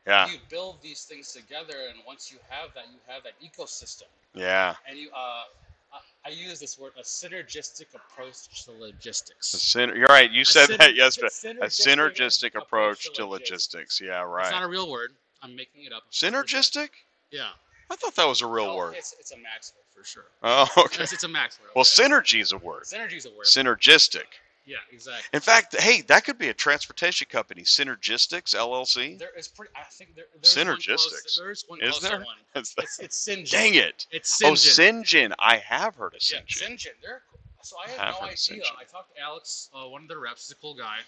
[0.09, 4.05] Yeah, You build these things together, and once you have that, you have that ecosystem.
[4.35, 4.75] yeah.
[4.89, 5.45] and you uh
[5.93, 9.49] I- I use this word a synergistic approach to logistics.
[9.55, 10.31] syner- you're right.
[10.31, 11.29] You A said syner- that yesterday.
[11.29, 14.01] synergistic A synergistic approach to logistics.
[14.01, 14.51] Yeah, It's right.
[14.51, 15.15] not a real word.
[15.43, 16.03] I'm making it up.
[16.13, 16.91] Synergistic?
[17.31, 17.49] Yeah.
[17.91, 18.95] I thought that was a real No, word.
[18.99, 20.27] It's, it's a max word for sure.
[20.43, 21.05] Oh, okay.
[21.05, 21.71] It's, it's a max word.
[21.75, 22.83] Well, synergy is a word.
[22.85, 23.47] Synergy is a word.
[23.47, 24.27] Synergistic.
[24.69, 25.25] Yeah, exactly.
[25.33, 29.19] In fact, hey, that could be a transportation company, Synergistics LLC.
[29.19, 29.73] There is pretty.
[29.75, 31.39] I think there, there's one close- Synergistics.
[31.39, 32.19] There's one Is there?
[32.19, 32.37] one.
[32.55, 33.51] It's it's.
[33.51, 34.07] Dang it!
[34.11, 35.03] It's Oh, Syngin.
[35.05, 35.33] Syngin.
[35.39, 36.73] I have heard of Yeah, Syngin.
[36.75, 36.89] Syngin.
[37.03, 37.41] They're cool.
[37.62, 38.62] So I had have no idea.
[38.81, 40.47] I talked to Alex, uh, one of their reps.
[40.49, 40.99] He's a cool guy.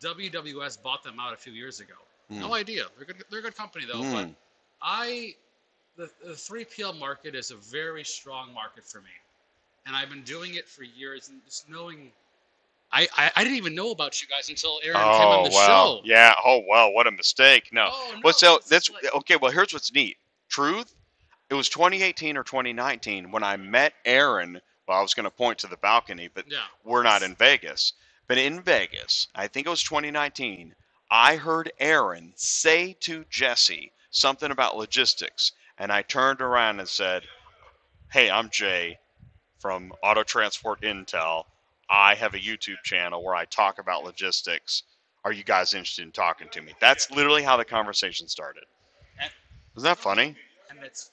[0.00, 1.94] WWS bought them out a few years ago.
[2.30, 2.54] No Mm.
[2.60, 2.86] idea.
[2.96, 3.24] They're good.
[3.28, 4.00] They're a good company though.
[4.02, 4.34] But Mm.
[4.80, 5.34] I,
[5.96, 9.10] the the three PL market is a very strong market for me,
[9.86, 11.28] and I've been doing it for years.
[11.28, 12.12] And just knowing,
[12.92, 15.50] I I, I didn't even know about you guys until Aaron came Oh on the
[15.54, 15.66] wow!
[15.66, 16.00] show.
[16.04, 16.34] Yeah.
[16.44, 16.90] Oh wow.
[16.90, 17.68] what a mistake.
[17.72, 17.88] No.
[17.90, 19.36] Oh, no, Well, so that's like- okay.
[19.36, 20.16] Well, here's what's neat.
[20.48, 20.94] Truth.
[21.48, 24.60] It was 2018 or 2019 when I met Aaron.
[24.86, 26.58] Well, I was going to point to the balcony, but yeah.
[26.84, 27.92] we're not in Vegas.
[28.28, 30.74] But in Vegas, I think it was 2019,
[31.10, 35.52] I heard Aaron say to Jesse something about logistics.
[35.78, 37.24] And I turned around and said,
[38.12, 38.98] Hey, I'm Jay
[39.58, 41.44] from Auto Transport Intel.
[41.90, 44.84] I have a YouTube channel where I talk about logistics.
[45.24, 46.72] Are you guys interested in talking to me?
[46.80, 48.64] That's literally how the conversation started.
[49.76, 50.36] Isn't that funny?
[50.70, 51.10] And it's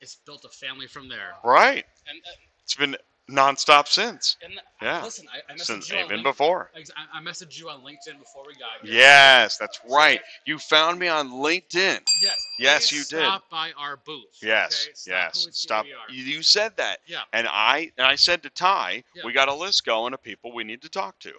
[0.00, 1.32] it's built a family from there.
[1.44, 1.84] Right.
[2.08, 2.30] And uh,
[2.62, 2.96] It's been
[3.30, 4.36] nonstop since.
[4.42, 5.02] and Yeah.
[5.02, 6.70] listen, I, I messaged Since you on even before.
[6.74, 8.92] I I messaged you on LinkedIn before we got here.
[8.92, 10.20] Yes, that's right.
[10.46, 12.00] You found me on LinkedIn.
[12.20, 12.46] Yes.
[12.58, 13.24] Yes, you did.
[13.24, 14.24] Stop by our booth.
[14.42, 14.94] Yes, okay?
[14.94, 15.48] Stop yes.
[15.52, 15.86] Stop.
[16.10, 17.22] You, you said that, Yeah.
[17.32, 19.22] and I and I said to Ty, Yeah.
[19.24, 21.32] we got a list going of people we need to talk to.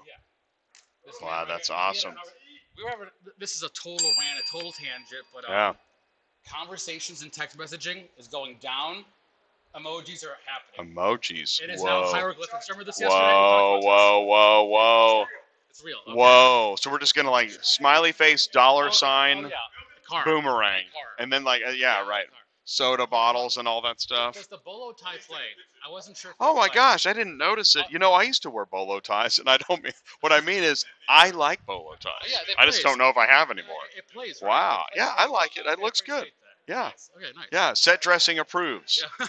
[1.05, 2.15] Listen, Wow, that's we- we awesome.
[2.77, 5.73] We were this is a total rant, a total tangent, but um, Yeah,
[6.49, 9.05] conversations and text messaging is going down.
[9.75, 10.93] Emojis are happening.
[10.95, 11.61] emojis.
[11.61, 12.69] It is now Whoa, hieroglyphics.
[12.69, 13.19] Remember this yesterday?
[13.19, 15.27] We whoa, talked whoa, whoa, whoa, this.
[15.69, 15.97] It's real.
[16.07, 16.13] okay?
[16.17, 16.75] whoa.
[16.79, 20.23] So we're just gonna like smiley face, dollar Oh, sign, Oh, yeah.
[20.25, 20.83] Boomerang,
[21.19, 22.25] and then like uh, yeah, right,
[22.65, 24.33] soda bottles and all that stuff.
[24.33, 25.39] Does the bolo tie play?
[25.87, 26.33] I wasn't sure.
[26.41, 26.75] Oh my played.
[26.75, 27.85] gosh, I didn't notice it.
[27.89, 30.63] You know, I used to wear bolo ties, and I don't mean what I mean
[30.63, 32.11] is I like bolo ties.
[32.23, 32.91] Oh, yeah, it I just plays.
[32.91, 33.77] don't know if I have anymore.
[33.95, 34.41] It, it plays.
[34.41, 34.49] Right?
[34.49, 34.83] Wow.
[34.93, 35.13] It Yeah.
[35.17, 35.65] I like it.
[35.65, 36.27] It looks good.
[36.67, 36.83] Yeah.
[36.83, 37.09] Nice.
[37.17, 37.47] Okay, nice.
[37.51, 39.03] Yeah, set dressing approves.
[39.19, 39.25] Yeah.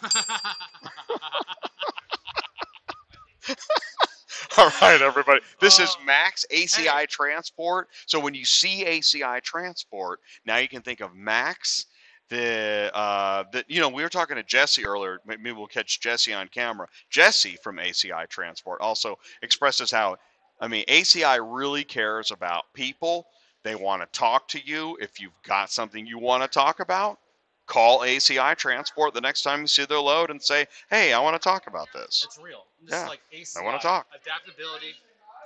[4.58, 5.40] All right, everybody.
[5.60, 7.88] This is Uh, Max ACI Transport.
[8.06, 11.86] So when you see ACI Transport, now you can think of Max.
[12.28, 15.18] The uh, the you know we were talking to Jesse earlier.
[15.26, 16.86] Maybe we'll catch Jesse on camera.
[17.10, 20.16] Jesse from ACI Transport also expresses how,
[20.60, 23.26] I mean, ACI really cares about people.
[23.62, 24.96] They want to talk to you.
[25.00, 27.18] If you've got something you want to talk about,
[27.66, 31.40] call ACI Transport the next time you see their load and say, "Hey, I want
[31.40, 32.66] to talk about this." It's real.
[32.82, 34.06] This Yeah, is like ACI, I wanna talk.
[34.14, 34.96] Adaptability,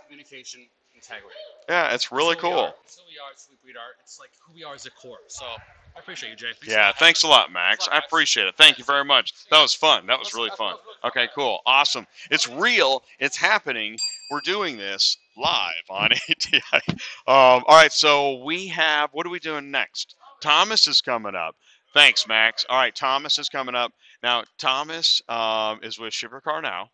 [0.05, 1.37] communication, integrity.
[1.69, 2.75] Yeah, it's really It's cool.
[2.85, 3.31] It's who we are.
[3.33, 3.95] It's who we are.
[4.01, 5.19] It's like who we are as a core.
[5.29, 6.53] So I appreciate you, Jay.
[6.53, 7.53] Thanks Yeah, thanks a lot.
[7.53, 7.87] Max.
[7.89, 8.57] I appreciate it.
[8.57, 9.35] Thank you very much.
[9.51, 10.07] That was fun.
[10.07, 10.77] That was really fun.
[11.05, 11.61] Okay, cool.
[11.67, 12.07] Awesome.
[12.31, 13.05] It's real.
[13.19, 13.99] It's happening.
[14.31, 16.82] We're doing this live on ATI.
[16.89, 20.14] Um, all right, so we have, what are we doing next?
[20.41, 21.57] Thomas is coming up.
[21.95, 22.64] Thanks, Max.
[22.68, 23.93] All right, Thomas is coming up.
[24.22, 26.91] Now, Thomas um, is with Ship Your Car now,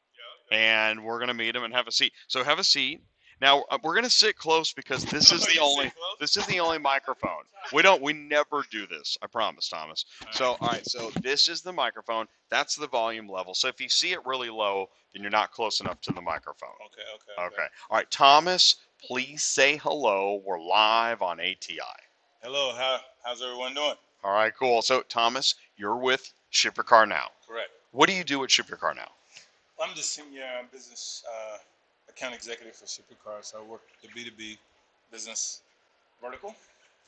[0.51, 2.13] and we're going to meet him and have a seat.
[2.29, 3.01] So have a seat.
[3.43, 6.79] Now uh, we're gonna sit close because this is the only this is the only
[6.79, 7.43] microphone.
[7.73, 9.17] We don't we never do this.
[9.23, 10.05] I promise, Thomas.
[10.33, 12.27] So all right, so this is the microphone.
[12.51, 13.55] That's the volume level.
[13.55, 16.75] So if you see it really low, then you're not close enough to the microphone.
[16.87, 17.67] Okay, okay, Okay.
[17.89, 20.43] All right, Thomas, please say hello.
[20.45, 21.79] We're live on ATI.
[22.43, 23.95] Hello, how how's everyone doing?
[24.25, 24.83] All right, cool.
[24.83, 27.29] So Thomas, you're with Ship Your Car Now.
[27.49, 27.71] Correct.
[27.93, 29.11] What do you do at Ship Your Car Now?
[29.81, 31.59] I'm the senior business uh,
[32.17, 33.55] account executive for Supercars.
[33.55, 34.59] I work the B2B
[35.11, 35.63] business
[36.23, 36.55] vertical.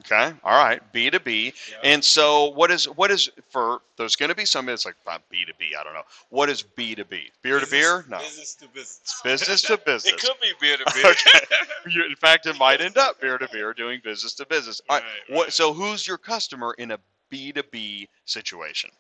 [0.05, 0.33] Okay.
[0.43, 0.81] All right.
[0.93, 1.53] B two B.
[1.85, 3.81] And so, what is what is for?
[3.97, 4.97] There's going to be somebody that's like
[5.31, 5.73] B two B.
[5.79, 6.03] I don't know.
[6.31, 7.31] What is B two B?
[7.43, 8.05] Beer to beer?
[8.09, 8.19] No.
[8.19, 9.21] Business to business.
[9.23, 10.15] Business to business.
[10.15, 11.13] It could be beer to beer.
[11.13, 12.11] Okay.
[12.11, 14.81] In fact, it might end up beer to beer doing business to business.
[14.89, 15.05] All right.
[15.29, 15.53] Right, What?
[15.53, 16.99] So, who's your customer in a
[17.31, 18.91] B two B situation?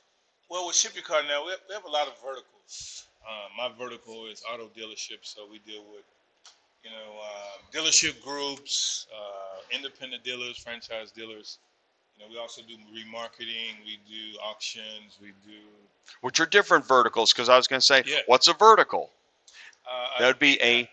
[0.48, 3.06] Well, with Ship Your Car now, we have, we have a lot of verticals.
[3.28, 6.04] Um, my vertical is auto dealership, so we deal with,
[6.82, 11.58] you know, uh, dealership groups, uh, independent dealers, franchise dealers.
[12.16, 15.58] You know, we also do remarketing, we do auctions, we do.
[16.20, 17.32] Which are different verticals?
[17.32, 18.20] Because I was going to say, Yeah.
[18.26, 19.10] what's a vertical?
[19.88, 20.88] Uh, That would be a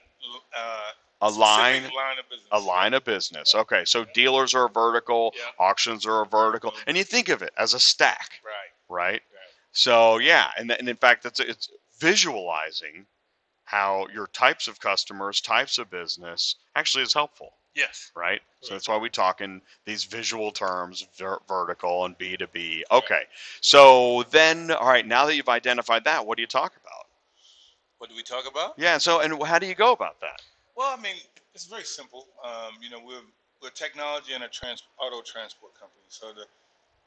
[0.55, 2.47] uh, a line line of business.
[2.51, 3.55] a line of business.
[3.55, 5.43] Okay, so dealers are a vertical, Yeah.
[5.59, 8.53] auctions are a vertical, and you think of it as a stack, Right.
[8.89, 9.21] right?
[9.31, 9.53] Right.
[9.71, 11.69] So yeah, and, and in fact, it's it's
[12.01, 13.05] visualizing
[13.63, 18.11] how your types of customers, types of business actually is helpful, Yes.
[18.15, 18.41] right?
[18.61, 22.83] So that's why we talk in these visual terms, ver- vertical and B two B.
[22.91, 23.23] Okay,
[23.61, 27.05] so then all right, now that you've identified that, what do you talk about?
[27.99, 28.73] What do we talk about?
[28.77, 30.41] Yeah, so and how do you go about that?
[30.75, 31.15] Well, I mean,
[31.53, 32.27] it's very simple.
[32.43, 33.25] Um, you know, we're
[33.61, 36.05] we're technology and a trans auto transport company.
[36.09, 36.45] So the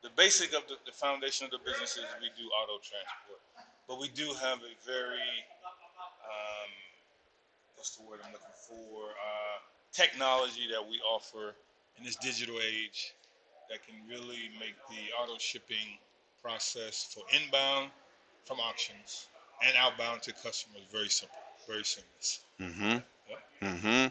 [0.07, 3.41] the basic of the, the foundation of the business is we do auto transport,
[3.89, 5.33] but we do have a very
[6.25, 6.73] um,
[7.77, 9.11] what's the word I'm looking for?
[9.11, 9.59] Uh,
[9.93, 11.55] technology that we offer
[11.99, 13.15] in this digital age
[13.71, 15.99] that can really make the auto shipping
[16.43, 17.91] process for inbound
[18.45, 19.29] from auctions
[19.63, 22.41] and outbound to customers very simple, very seamless.
[22.61, 22.91] Mm-hmm.
[22.91, 23.03] Yep.
[23.63, 24.07] Mm-hmm.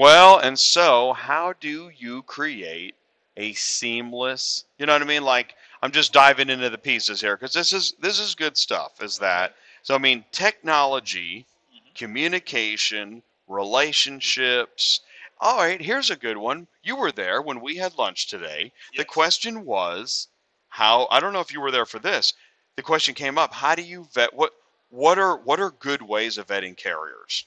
[0.00, 2.94] Well, and so how do you create
[3.36, 4.64] a seamless?
[4.78, 5.24] You know what I mean?
[5.24, 9.02] Like I'm just diving into the pieces here because this is this is good stuff.
[9.02, 9.94] Is that so?
[9.94, 11.46] I mean, technology,
[11.94, 15.00] communication, relationships.
[15.40, 16.66] All right, here's a good one.
[16.82, 18.72] You were there when we had lunch today.
[18.96, 20.28] The question was
[20.68, 22.32] how I don't know if you were there for this.
[22.76, 24.52] The question came up, how do you vet what
[24.90, 27.44] what are what are good ways of vetting carriers?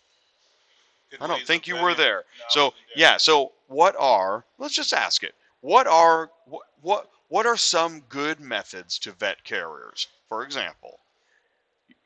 [1.09, 2.17] Good I don't think you were there.
[2.39, 5.34] No, So yeah, so what are let's just ask it.
[5.61, 10.07] What are what what what are some good methods to vet carriers?
[10.27, 10.99] For example,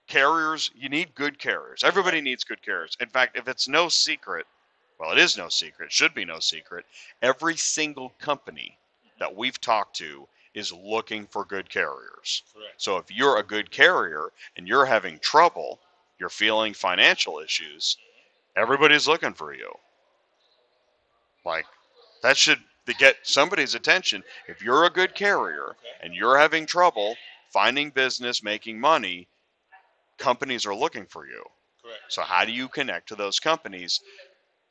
[0.07, 1.83] carriers, you need good carriers.
[1.83, 2.95] Everybody needs good carriers.
[2.99, 4.45] In fact, if it's no secret,
[4.99, 6.85] well, it is no secret, should be no secret,
[7.21, 8.77] every single company
[9.19, 12.43] that we've talked to is looking for good carriers.
[12.53, 12.73] Correct.
[12.77, 15.79] So if you're a good carrier and you're having trouble,
[16.19, 17.97] you're feeling financial issues,
[18.55, 19.71] everybody's looking for you.
[21.45, 21.65] Like
[22.21, 24.23] that should to get somebody's attention.
[24.47, 27.15] If you're a good carrier and you're having trouble
[27.51, 29.27] finding business, making money,
[30.17, 31.43] companies are looking for you.
[31.81, 32.01] Correct.
[32.09, 34.01] So how do you connect to those companies?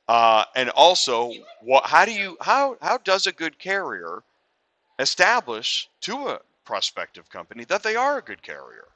[0.08, 1.32] Uh, and also,
[1.62, 1.84] what?
[1.86, 2.36] How do you?
[2.40, 4.22] How how does a good carrier
[4.98, 8.88] establish to a prospective company that they are a good carrier?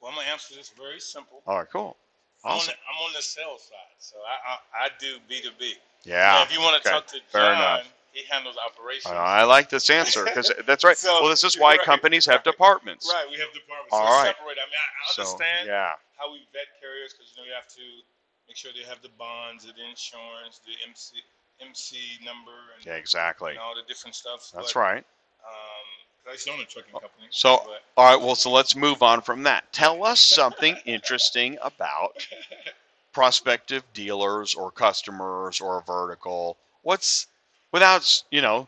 [0.00, 1.42] Well, I'm gonna answer this very simple.
[1.46, 1.96] All right, cool,
[2.44, 5.74] I'm, on the, I'm on the sales side, so I I, I do B2B.
[6.04, 7.92] Yeah, Now, if you want to okay, talk to fair John, enough.
[8.16, 9.12] He handles operations.
[9.12, 10.96] I like this answer because that's right.
[10.96, 12.44] So, well, this is why right, companies have right.
[12.44, 13.12] departments.
[13.12, 13.92] Right, we have departments.
[13.92, 14.32] All so right.
[14.32, 14.56] separate.
[14.56, 17.68] I mean, I, I So yeah, how we vet carriers because you know you have
[17.76, 17.84] to
[18.48, 21.20] make sure they have the bonds, the insurance, the MC
[21.60, 23.50] MC number, and, yeah, exactly.
[23.52, 24.50] and all the different stuff.
[24.54, 25.04] That's but, right.
[25.44, 25.86] Um,
[26.26, 27.28] I used to own a trucking company.
[27.28, 28.20] So, but, all right.
[28.20, 29.70] Well, so let's move on from that.
[29.72, 32.26] Tell us something interesting about
[33.12, 36.56] prospective dealers or customers or a vertical.
[36.82, 37.28] What's
[37.76, 38.66] without you know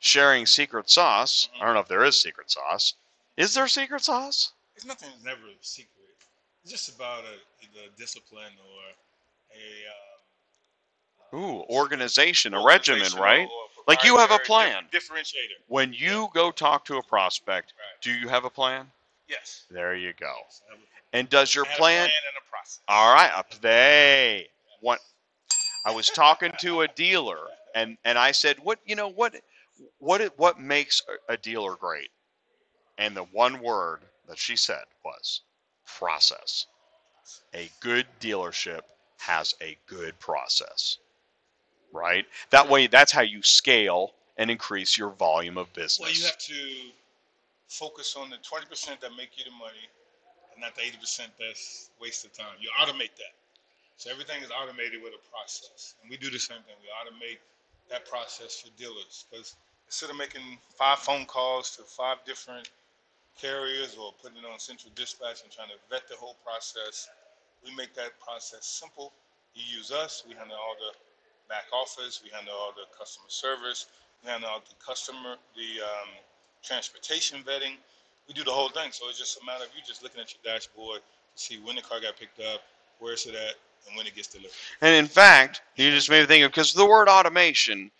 [0.00, 1.48] sharing secret sauce?
[1.60, 2.94] I don't know if there is secret sauce.
[3.36, 4.50] Is there secret sauce?
[4.74, 5.90] it's nothing never a secret.
[6.64, 8.82] It's just about a, a discipline or
[9.54, 13.48] a um, Ooh, organization, a regimen, right?
[13.86, 14.82] Like you have a plan.
[14.90, 15.58] dif- differentiator.
[15.68, 18.02] When you go talk to a prospect, Right.
[18.02, 18.86] do you have a plan?
[19.28, 19.64] Yes.
[19.70, 20.32] There you go.
[20.44, 22.08] Yes, I have a- And does your I have a plan?
[22.08, 22.80] plan and a process.
[22.88, 24.48] All right, up they.
[24.80, 24.98] What?
[25.86, 27.38] I was talking to a dealer,
[27.74, 29.08] and and I said, "What you know?
[29.08, 29.36] What
[29.98, 32.10] what what makes a- dealer great?"
[32.98, 35.42] And the one word that she said was
[35.86, 36.66] process.
[37.54, 38.82] A good dealership
[39.18, 40.98] has a good process.
[41.92, 42.26] right?
[42.50, 46.00] That way, that's how you scale and increase your volume of business.
[46.00, 46.92] Well, you have to
[47.68, 49.86] focus on the 20% that make you the money
[50.52, 52.54] and not the 80% that's waste of time.
[52.60, 53.34] You automate that.
[53.96, 55.94] So everything is automated with a process.
[56.02, 56.76] And we do the same thing.
[56.80, 57.38] We automate
[57.90, 62.70] that process for dealers because instead of making five phone calls to five different
[63.40, 67.08] carriers or putting it on central dispatch and trying to vet the whole process,
[67.64, 69.12] we make that process simple.
[69.54, 70.94] You use us, we handle all the
[71.48, 73.86] back office, we handle all the customer service,
[74.22, 76.10] we handle all the customer, the um,
[76.62, 77.76] transportation vetting.
[78.28, 78.92] We do the whole thing.
[78.92, 81.74] So it's just a matter of you just looking at your dashboard to see when
[81.76, 82.62] the car got picked up,
[83.00, 83.54] where it's it at,
[83.88, 84.52] and when it gets delivered.
[84.80, 87.90] And in fact, you just made me think of because the word automation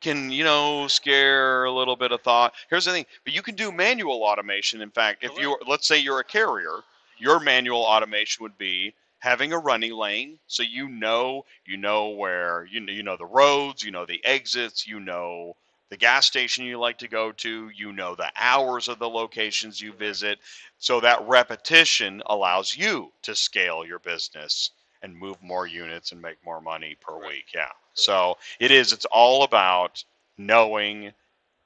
[0.00, 2.54] can, you know, scare a little bit of thought.
[2.68, 4.82] Here's the thing, but you can do manual automation.
[4.82, 6.80] In fact, if you let's say you're a carrier,
[7.18, 12.66] your manual automation would be having a running lane so you know you know where
[12.70, 15.56] you know you know the roads, you know the exits, you know
[15.90, 19.80] the gas station you like to go to, you know the hours of the locations
[19.80, 20.38] you visit.
[20.78, 24.70] So that repetition allows you to scale your business
[25.02, 27.28] and move more units and make more money per Correct.
[27.28, 27.44] week.
[27.54, 27.68] Yeah.
[27.94, 30.02] So it is, it's all about
[30.38, 31.12] knowing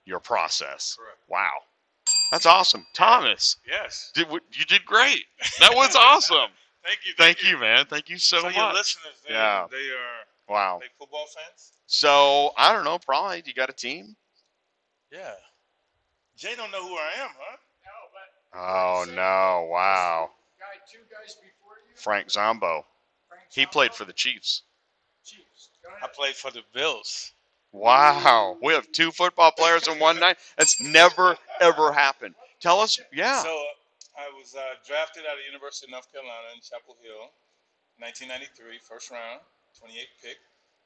[0.04, 0.96] your process.
[0.98, 1.18] Correct.
[1.28, 1.52] Wow.
[2.30, 2.86] That's awesome.
[2.94, 4.10] Thomas, Yes.
[4.14, 5.24] did, you did great.
[5.60, 6.50] That was awesome.
[6.84, 7.12] Thank you.
[7.16, 7.86] Thank you, man.
[7.86, 8.74] Thank you so, So, your much.
[8.74, 9.66] listeners, they, Yeah.
[9.70, 10.78] they are Wow.
[10.80, 11.72] they football fans?
[11.86, 12.98] So I don't know.
[12.98, 14.16] Probably you got a team?
[15.12, 15.32] Yeah.
[16.36, 17.57] Jay don't know who I am, huh?
[17.84, 19.68] No, but Oh no!
[19.70, 20.30] Wow.
[20.59, 21.94] guy, two guys before you.
[21.94, 22.84] Frank Zombo.
[23.28, 24.62] Frank He played for the Chiefs.
[25.24, 25.70] Chiefs.
[25.84, 27.32] Go I played for the Bills.
[27.72, 28.57] Wow.
[28.62, 30.38] We have two football players in one night.
[30.57, 32.34] That's never ever happened.
[32.61, 32.98] Tell us.
[33.12, 33.42] Yeah.
[33.42, 33.62] So
[34.18, 37.30] I was uh, drafted out of the University of North Carolina in Chapel Hill,
[38.03, 39.40] 1993, first round,
[39.78, 40.36] 28 pick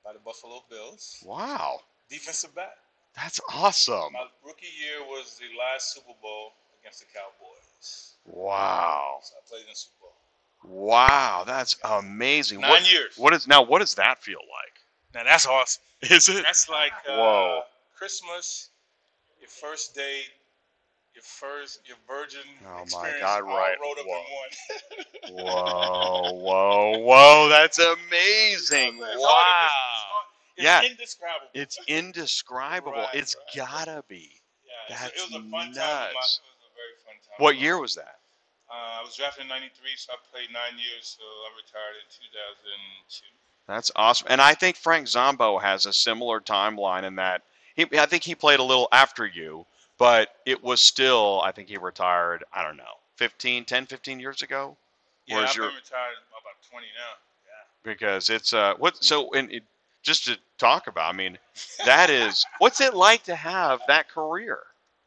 [0.05, 1.23] by the Buffalo Bills.
[1.25, 1.81] Wow.
[2.11, 2.77] Defensive back.
[3.17, 4.13] That's awesome.
[4.13, 8.15] My rookie year was the last Super Bowl against the Cowboys.
[8.27, 9.19] Wow.
[9.23, 10.87] So I played in the Super Bowl.
[10.87, 11.45] Wow.
[11.47, 12.61] That's amazing.
[12.61, 13.15] Nine what, years.
[13.17, 13.63] What is now?
[13.63, 14.75] What does that feel like?
[15.15, 15.83] Now that's awesome.
[16.03, 16.43] Is it?
[16.43, 17.63] That's like uh, Whoa.
[17.97, 18.71] Christmas,
[19.41, 20.29] your first date,
[21.25, 23.77] first, your virgin Oh my God, all right.
[23.81, 24.23] rolled up Whoa.
[25.33, 25.45] in one.
[25.45, 27.49] Whoa, whoa, whoa!
[27.49, 28.99] That's amazing!
[28.99, 29.69] Wow.
[30.57, 30.83] It's Yeah.
[30.83, 31.51] indescribable.
[31.55, 32.93] It's indescribable.
[32.93, 34.41] Right, It's right, gotta be.
[34.89, 35.75] yeah, so that's it was a fun time.
[35.75, 36.13] my- nuts.
[36.13, 37.37] It was a very fun time.
[37.39, 38.19] What year was that?
[38.71, 41.17] Uh, I was drafted in '93, so I played nine years.
[41.19, 43.25] So I retired in 2002.
[43.67, 44.27] That's awesome.
[44.31, 47.43] And I think Frank Zombo has a similar timeline in that
[47.77, 49.67] he, I think he played a little after you,
[49.99, 54.43] but it was still, I think he retired, I don't know, 15, 10, 15 years
[54.43, 54.77] ago?
[55.27, 57.03] Yeah, I've your- been retired about 20 now.
[57.47, 57.93] Yeah.
[57.93, 59.63] Because it's, uh, what, so, and it,
[60.03, 61.39] just to talk about, I mean,
[61.87, 64.59] that is, what's it like to have that career?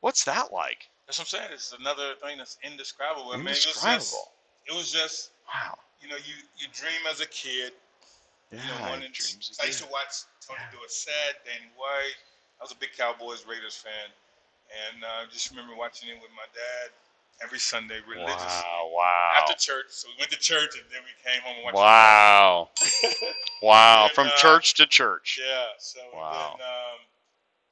[0.01, 0.89] What's that like?
[1.05, 1.49] That's what I'm saying.
[1.53, 3.31] It's another thing that's indescribable.
[3.31, 4.31] I mean, it was just, Indescribable.
[4.67, 5.77] it was just, Wow.
[6.01, 7.71] you know, you you dream as a kid.
[8.51, 9.07] Yeah, you know,
[9.61, 12.15] I used to watch Tony Dorsett, Danny White.
[12.59, 14.11] I was a big Cowboys Raiders fan,
[14.71, 16.91] and uh, just remember watching it with my dad
[17.43, 19.31] every Sunday religiously Wow, wow.
[19.37, 19.85] after church.
[19.89, 21.75] So we went to church, and then we came home and watched.
[21.77, 22.69] Wow.
[23.63, 24.03] Wow.
[24.05, 25.39] And, From uh, church to church.
[25.41, 25.65] Yeah.
[25.79, 26.55] So Wow.
[26.57, 26.99] then, um,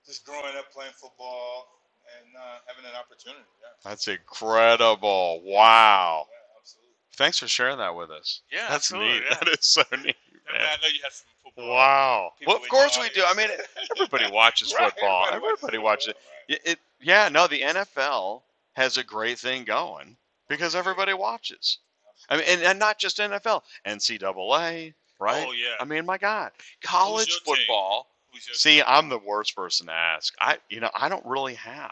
[0.05, 1.67] just growing up playing football
[2.17, 3.41] and uh, having an opportunity.
[3.61, 3.67] Yeah.
[3.89, 5.41] That's incredible.
[5.43, 6.25] Wow.
[6.29, 6.89] Yeah, absolutely.
[7.17, 8.41] Thanks for sharing that with us.
[8.51, 9.23] Yeah, That's absolutely, neat.
[9.29, 9.37] yeah.
[9.37, 9.97] That is so neat.
[9.97, 10.13] I, mean.
[10.61, 11.69] I know you had some football.
[11.69, 12.31] Wow.
[12.47, 13.23] Well, of course we do.
[13.27, 13.49] I mean,
[13.95, 15.25] everybody watches Right, football.
[15.27, 16.61] everybody Everybody watches watches it.
[16.65, 16.79] it.
[17.01, 18.41] Yeah, no, the NFL
[18.73, 20.15] has a great thing going
[20.47, 21.79] because everybody watches.
[22.29, 25.45] I mean, and, and not just NFL, NCAA, right?
[25.47, 25.75] Oh yeah.
[25.79, 26.51] I mean, my God,
[26.83, 28.07] college football.
[28.53, 30.33] See, I'm the worst person to ask.
[30.41, 31.91] I, you know, I don't really have.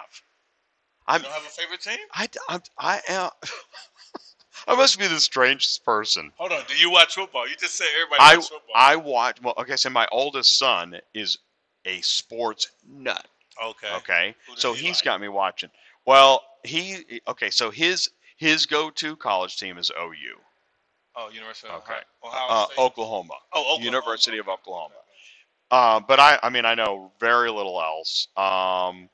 [1.08, 2.00] I'm, don't have a favorite team?
[2.14, 3.30] I, I'm, I am.
[4.68, 6.32] I must be the strangest person.
[6.38, 6.62] Hold on.
[6.68, 7.48] Do you watch football?
[7.48, 8.76] You just said everybody I, watches football.
[8.76, 9.42] I watch.
[9.42, 9.76] Well, okay.
[9.76, 11.38] So my oldest son is
[11.86, 13.26] a sports nut.
[13.62, 13.88] Okay.
[13.98, 14.36] Okay.
[14.56, 15.04] So he he's like?
[15.06, 15.70] got me watching.
[16.06, 17.22] Well, he.
[17.28, 17.50] Okay.
[17.50, 20.38] So his his go-to college team is OU.
[21.16, 22.00] Oh, University of Okay.
[22.26, 23.34] Ohio, Uh, Oklahoma.
[23.54, 23.84] oh, Oklahoma.
[23.86, 24.48] University of.
[24.50, 24.96] Oklahoma.
[25.72, 28.28] Uh, but I, I mean, I know very little else.
[28.38, 29.10] Um,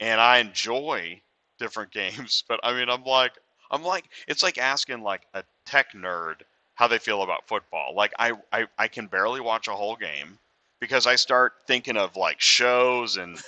[0.00, 1.20] and I enjoy
[1.58, 2.44] different games.
[2.48, 3.32] But I mean, I'm like,
[3.70, 6.36] I'm like, it's like asking like a tech nerd
[6.74, 7.94] how they feel about football.
[7.96, 10.38] Like I, I, I can barely watch a whole game
[10.80, 13.40] because I start thinking of like shows and.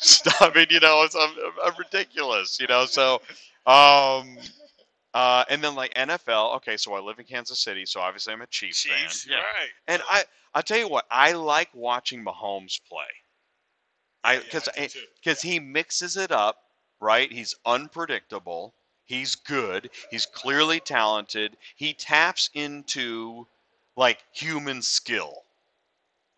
[0.40, 1.30] I mean, you know, it's I'm,
[1.64, 2.60] I'm ridiculous.
[2.60, 3.20] You know, so
[3.66, 4.38] um,
[5.14, 6.56] Uh, and then like NFL.
[6.56, 9.32] Okay, so I live in Kansas City, so obviously I'm a Chiefs, Chiefs, fan.
[9.34, 9.38] Yeah.
[9.38, 9.70] right?
[9.88, 10.24] And I
[10.54, 13.10] I tell you what, I like watching Mahomes play.
[14.24, 16.58] I Yeah, because I do because he mixes it up,
[17.00, 17.32] right?
[17.32, 18.74] He's unpredictable.
[19.06, 19.90] He's good.
[20.10, 21.56] He's clearly talented.
[21.76, 23.46] He taps into
[23.96, 25.44] like human skill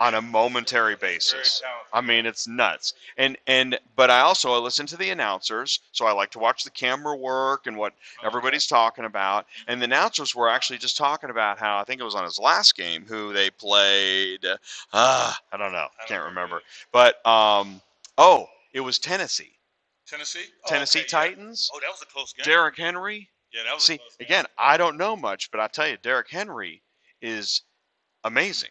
[0.01, 1.63] on a momentary basis.
[1.93, 2.95] I mean, it's nuts.
[3.19, 6.65] And and but I also I listen to the announcers, so I like to watch
[6.65, 7.93] the camera work and what
[8.25, 9.47] everybody's talking about.
[9.69, 12.39] And the announcers were actually just talking about how I think it was on his
[12.39, 14.45] last game who they played.
[14.93, 16.63] Uh, I don't know, can't remember.
[16.93, 17.81] But um,
[18.17, 19.53] oh, it was Tennessee,
[20.09, 20.45] Tennessee.
[20.65, 21.19] Oh, Tennessee okay, yeah.
[21.29, 21.71] Titans.
[21.75, 22.45] Oh, that was a close game.
[22.45, 23.29] Derrick Henry.
[23.53, 24.27] Yeah, that was See, a close game.
[24.27, 26.83] again, I don't know much, but I tell you, Derrick Henry
[27.21, 27.63] is
[28.25, 28.71] amazing.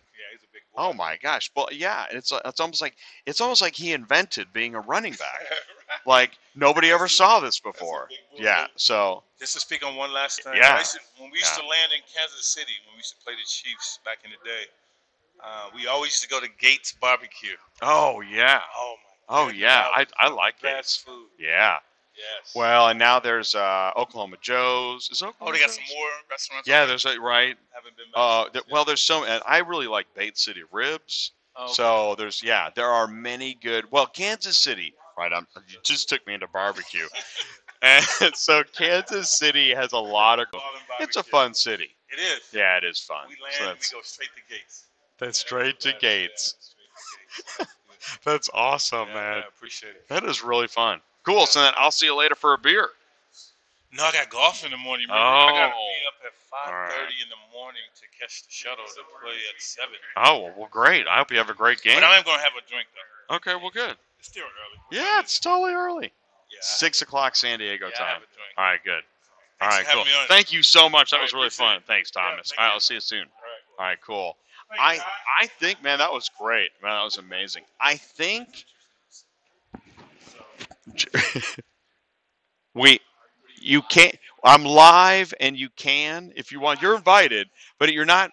[0.75, 1.51] Oh my gosh!
[1.55, 2.95] Well, yeah, it's it's almost like
[3.25, 5.41] it's almost like he invented being a running back.
[6.05, 8.07] Like nobody ever saw this before.
[8.37, 8.67] Yeah.
[8.75, 10.53] So Just to speak on one last thing.
[10.55, 10.77] Yeah.
[10.81, 11.63] To- when we used Yeah.
[11.63, 14.37] to land in Kansas City, when we used to play the Chiefs back in the
[14.47, 14.65] day,
[15.43, 17.55] uh, we always used to go to Gates Barbecue.
[17.81, 18.95] oh yeah, Oh
[19.29, 19.35] my.
[19.35, 20.85] oh goodness, yeah, I I like it.
[21.05, 21.27] food.
[21.39, 21.79] Yeah.
[22.19, 22.53] Yes.
[22.53, 25.09] Well, and now there's uh, Oklahoma Joe's.
[25.09, 25.75] Is Oklahoma oh, they got Joe's?
[25.75, 26.67] some more restaurants.
[26.67, 27.55] Yeah, there's a right.
[27.71, 28.73] Haven't been Uh, since, th- yeah.
[28.73, 31.31] well, there's so, and I really like Bait City ribs.
[31.55, 31.73] Oh, okay.
[31.73, 33.85] So there's yeah, there are many good.
[33.91, 35.31] Well, Kansas City, right?
[35.33, 37.07] I'm, you just took me into barbecue,
[37.81, 40.47] and so Kansas City has a lot of.
[40.99, 41.89] It's a fun city.
[42.11, 42.41] It is.
[42.53, 43.27] Yeah, it is fun.
[43.29, 44.83] We So land, that's we go straight to Gates.
[45.19, 46.55] that's straight to Gates.
[46.59, 47.75] yeah, straight to Gates.
[48.25, 49.37] That's awesome, Yeah, man.
[49.37, 50.07] yeah, appreciate it.
[50.09, 51.01] That is really fun.
[51.23, 51.45] Cool.
[51.45, 52.89] So then I'll see you later for a beer.
[53.91, 55.07] No, I got golf in the morning.
[55.07, 55.17] Man.
[55.17, 55.89] I got to Oh.
[55.89, 57.23] be up at five thirty All right.
[57.23, 59.95] in the morning to catch the shuttle to play at seven.
[60.17, 61.07] Oh well, great.
[61.07, 61.95] I hope you have a great game.
[61.95, 63.35] But I am gonna have a drink though.
[63.37, 63.95] Okay, well, good.
[64.19, 64.79] It's still early.
[64.91, 66.11] Yeah, it's totally early.
[66.51, 68.07] Yeah, Six o'clock San Diego yeah, time.
[68.07, 68.53] have a drink.
[68.57, 69.03] All right, good.
[69.61, 70.25] All Thanks right, for cool.
[70.27, 71.11] Thank you so much.
[71.11, 71.77] That All was right, really fun.
[71.77, 71.83] it.
[71.85, 72.49] Thanks, Yeah, Thomas.
[72.49, 72.73] thank All right.
[72.73, 73.19] I'll see you soon.
[73.19, 73.79] All right.
[73.79, 74.37] All right, cool.
[74.75, 75.03] Thanks,
[75.37, 75.43] I.
[75.43, 76.69] I think, man, that was great.
[76.81, 77.63] Man, that was amazing.
[77.81, 78.65] I think
[82.75, 82.99] we
[83.61, 84.15] you can't.
[84.43, 86.81] I'm live, and you can if you want.
[86.81, 87.47] You're invited,
[87.79, 88.31] but you're not.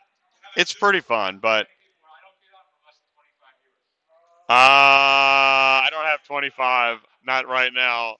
[0.56, 1.66] It's pretty fun, but.
[4.48, 6.98] Uh, I don't have 25.
[7.26, 8.14] Not right now.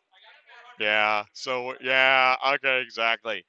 [0.81, 1.25] Yeah.
[1.33, 2.37] So yeah.
[2.55, 2.81] Okay.
[2.81, 3.45] Exactly.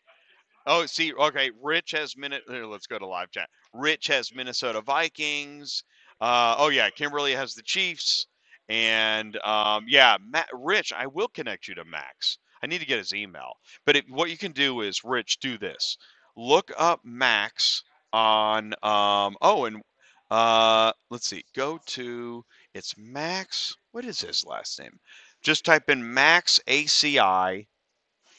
[0.67, 1.13] Oh, see.
[1.13, 1.51] Okay.
[1.61, 2.43] Rich has minute.
[2.49, 3.49] Let's go to live chat.
[3.73, 5.83] Rich has Minnesota Vikings.
[6.21, 6.89] Uh, oh yeah.
[6.91, 8.27] Kimberly has the Chiefs.
[8.69, 12.37] And um, yeah, Matt, Rich, I will connect you to Max.
[12.61, 13.53] I need to get his email.
[13.85, 15.97] But it, what you can do is, Rich, do this.
[16.35, 18.73] Look up Max on.
[18.83, 19.81] Um, oh, and
[20.29, 21.43] uh, let's see.
[21.55, 22.43] Go to.
[22.73, 23.75] It's Max.
[23.91, 24.99] What is his last name?
[25.41, 27.67] Just type in Max ACI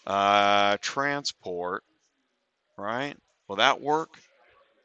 [0.07, 1.85] uh, transport.
[2.77, 3.17] Right?
[3.49, 4.19] Will that work?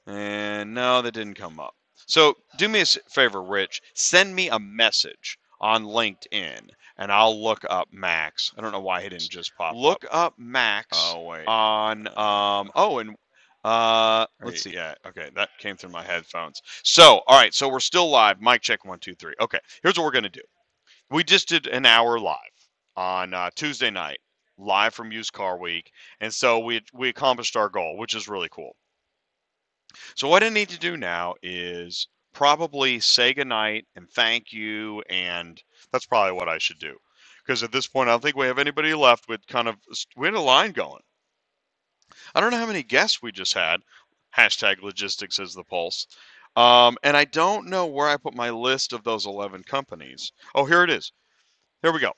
[0.08, 1.76] And no, that didn't come up.
[2.06, 3.82] So do me a favor, Rich.
[3.94, 8.52] Send me a message on LinkedIn, and I'll look up Max.
[8.58, 9.76] I don't know why he didn't just pop.
[9.76, 10.88] Look up, Max.
[10.91, 11.48] Oh wait.
[11.48, 13.16] on um oh and
[13.64, 17.80] uh let's see yeah okay that came through my headphones so all right so we're
[17.80, 20.41] still live mic check one two three okay here's what we're gonna do
[21.10, 22.36] we just did an hour live
[22.98, 24.18] on uh, tuesday night
[24.58, 25.89] live from used car week
[26.20, 28.76] and so we we accomplished our goal which is really cool
[30.16, 35.62] so what i need to do now is probably say goodnight and thank you and
[35.91, 36.98] that's probably what i should do
[37.46, 39.76] because at this point i don't think we have anybody left with kind of
[40.18, 41.02] we had a line going
[42.36, 43.82] I don't know how many guests we just had.
[44.36, 46.08] Hashtag logistics is the pulse.
[46.56, 50.32] Um, and I don't know where I put my list of those 11 companies.
[50.54, 51.12] Oh, here it is.
[51.82, 52.14] Here we go.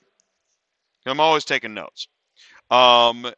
[1.05, 2.07] I'm always taking notes.
[2.69, 3.31] Um,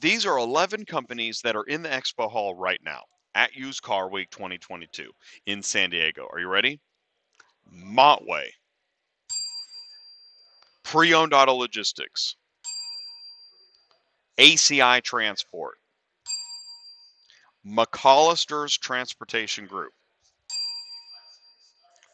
[0.00, 3.02] these are 11 companies that are in the expo hall right now
[3.34, 5.10] at Used Car Week 2022
[5.46, 6.26] in San Diego.
[6.32, 6.80] Are you ready?
[7.72, 8.48] Montway,
[10.82, 12.36] Pre Owned Auto Logistics,
[14.38, 15.78] ACI Transport,
[17.64, 19.92] McAllister's Transportation Group,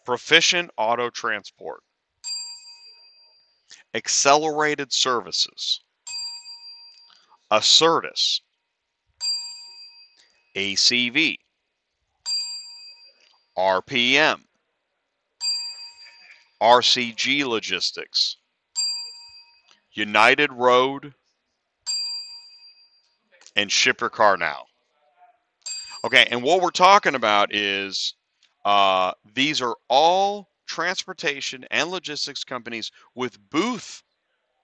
[0.05, 1.81] Proficient Auto Transport,
[3.95, 5.81] Accelerated Services,
[7.51, 8.43] Acertus,
[10.57, 11.37] ACV,
[13.59, 14.41] RPM,
[16.63, 18.39] RCG Logistics,
[19.93, 21.13] United Road,
[23.55, 24.63] and Ship Your Car Now.
[26.05, 28.15] Okay, and what we're talking about is
[28.65, 34.03] uh, these are all transportation and logistics companies with booth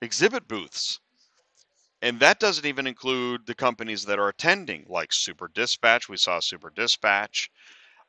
[0.01, 1.01] exhibit booths
[2.03, 6.09] and that doesn't even include the companies that are attending, like Super Dispatch.
[6.09, 7.48] We saw Super Dispatch.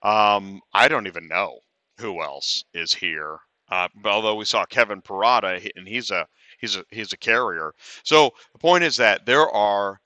[0.02, 1.60] Um, I don't even know
[2.00, 3.38] who else is here.
[3.70, 6.28] Uh, although we saw Kevin Parada, and he's a
[6.60, 7.74] he's a he's a carrier.
[8.04, 10.00] So the point is that there are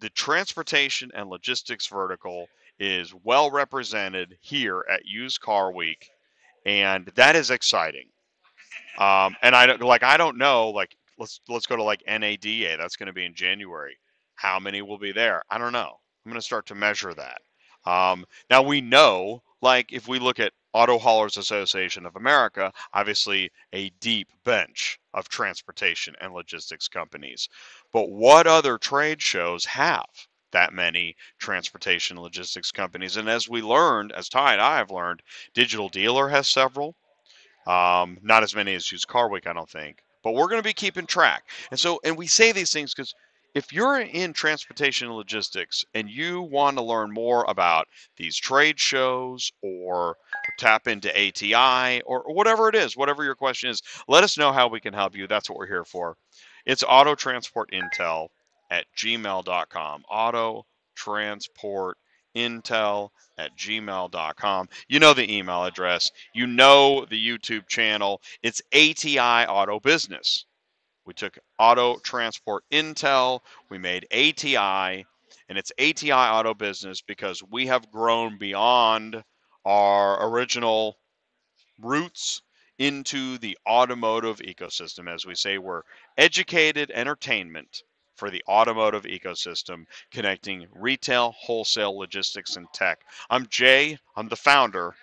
[0.00, 2.46] the transportation and logistics vertical
[2.78, 6.08] is well represented here at Used Car Week,
[6.66, 8.08] and that is exciting.
[8.98, 12.76] Um, and I don't like I don't know like let's let's go to like NADA.
[12.78, 13.96] That's going to be in January.
[14.34, 15.42] How many will be there?
[15.50, 15.92] I don't know.
[16.24, 17.42] I'm going to start to measure that.
[17.84, 23.50] Um, now we know, like if we look at Auto Haulers Association of America, obviously
[23.72, 27.48] a deep bench of transportation and logistics companies.
[27.92, 30.06] But what other trade shows have
[30.52, 33.16] that many transportation logistics companies?
[33.16, 35.22] And as we learned, as Ty and I have learned,
[35.54, 36.94] Digital Dealer has several.
[37.66, 40.02] Um, not as many as Used Car Week, I don't think.
[40.22, 41.44] But we're going to be keeping track.
[41.70, 43.14] And so, and we say these things because
[43.54, 48.78] if you're in transportation and logistics and you want to learn more about these trade
[48.78, 50.16] shows or
[50.58, 54.68] tap into ATI or whatever it is, whatever your question is, let us know how
[54.68, 55.26] we can help you.
[55.26, 56.16] That's what we're here for.
[56.66, 58.28] It's auto transport intel
[58.70, 60.04] at gmail.com.
[60.08, 60.64] Auto
[60.94, 61.98] transport
[62.36, 64.68] intel at gmail.com.
[64.88, 68.20] You know the email address, you know the YouTube channel.
[68.42, 70.44] It's ATI Auto Business.
[71.06, 75.06] We took Auto Transport Intel, we made ATI,
[75.48, 79.24] and it's ATI Auto Business because we have grown beyond
[79.64, 80.96] our original
[81.80, 82.42] roots
[82.78, 85.12] into the automotive ecosystem.
[85.12, 85.82] As we say, we're
[86.16, 87.82] educated entertainment
[88.20, 93.00] for the automotive ecosystem, connecting retail, wholesale, logistics, and tech.
[93.30, 94.94] I'm Jay, I'm the founder,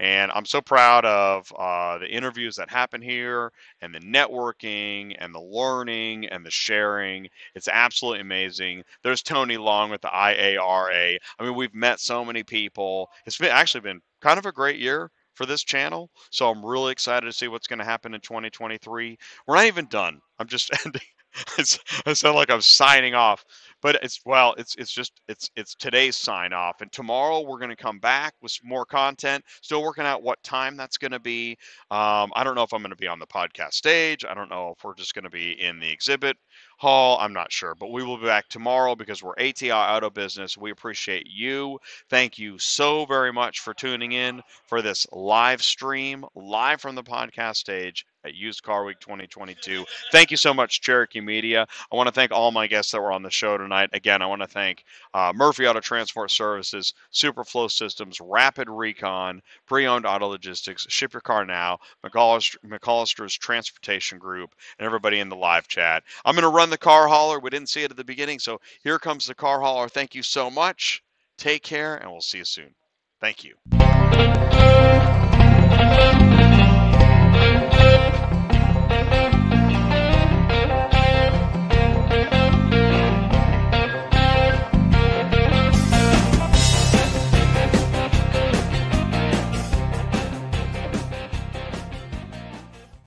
[0.00, 5.32] and I'm so proud of uh, the interviews that happen here and the networking and
[5.32, 7.28] the learning and the sharing.
[7.54, 8.82] It's absolutely amazing.
[9.04, 11.16] There's Tony Long with the IARA.
[11.38, 13.08] I mean, we've met so many people.
[13.24, 16.10] It's been actually been kind of a great year for this channel.
[16.30, 19.16] So I'm really excited to see what's going to happen in 2023.
[19.46, 20.20] We're not even done.
[20.40, 21.02] I'm just ending.
[22.06, 23.44] I sound like I'm signing off,
[23.82, 27.70] but it's well, it's it's just it's it's today's sign off, and tomorrow we're going
[27.70, 29.44] to come back with more content.
[29.62, 31.52] Still working out what time that's going to be.
[31.90, 34.24] Um, I don't know if I'm going to be on the podcast stage.
[34.24, 36.36] I don't know if we're just going to be in the exhibit
[36.84, 37.16] hall.
[37.18, 40.58] I'm not sure, but we will be back tomorrow because we're ATI Auto Business.
[40.58, 41.78] We appreciate you.
[42.10, 47.02] Thank you so very much for tuning in for this live stream, live from the
[47.02, 49.84] podcast stage at Used Car Week 2022.
[50.10, 51.66] Thank you so much, Cherokee Media.
[51.92, 53.90] I want to thank all my guests that were on the show tonight.
[53.92, 59.86] Again, I want to thank uh, Murphy Auto Transport Services, Superflow Systems, Rapid Recon, Pre
[59.86, 65.36] Owned Auto Logistics, Ship Your Car Now, McAllister, McAllister's Transportation Group, and everybody in the
[65.36, 66.02] live chat.
[66.24, 67.38] I'm going to run the car hauler.
[67.38, 69.88] We didn't see it at the beginning, so here comes the car hauler.
[69.88, 71.02] Thank you so much.
[71.38, 72.74] Take care, and we'll see you soon.
[73.20, 73.54] Thank you.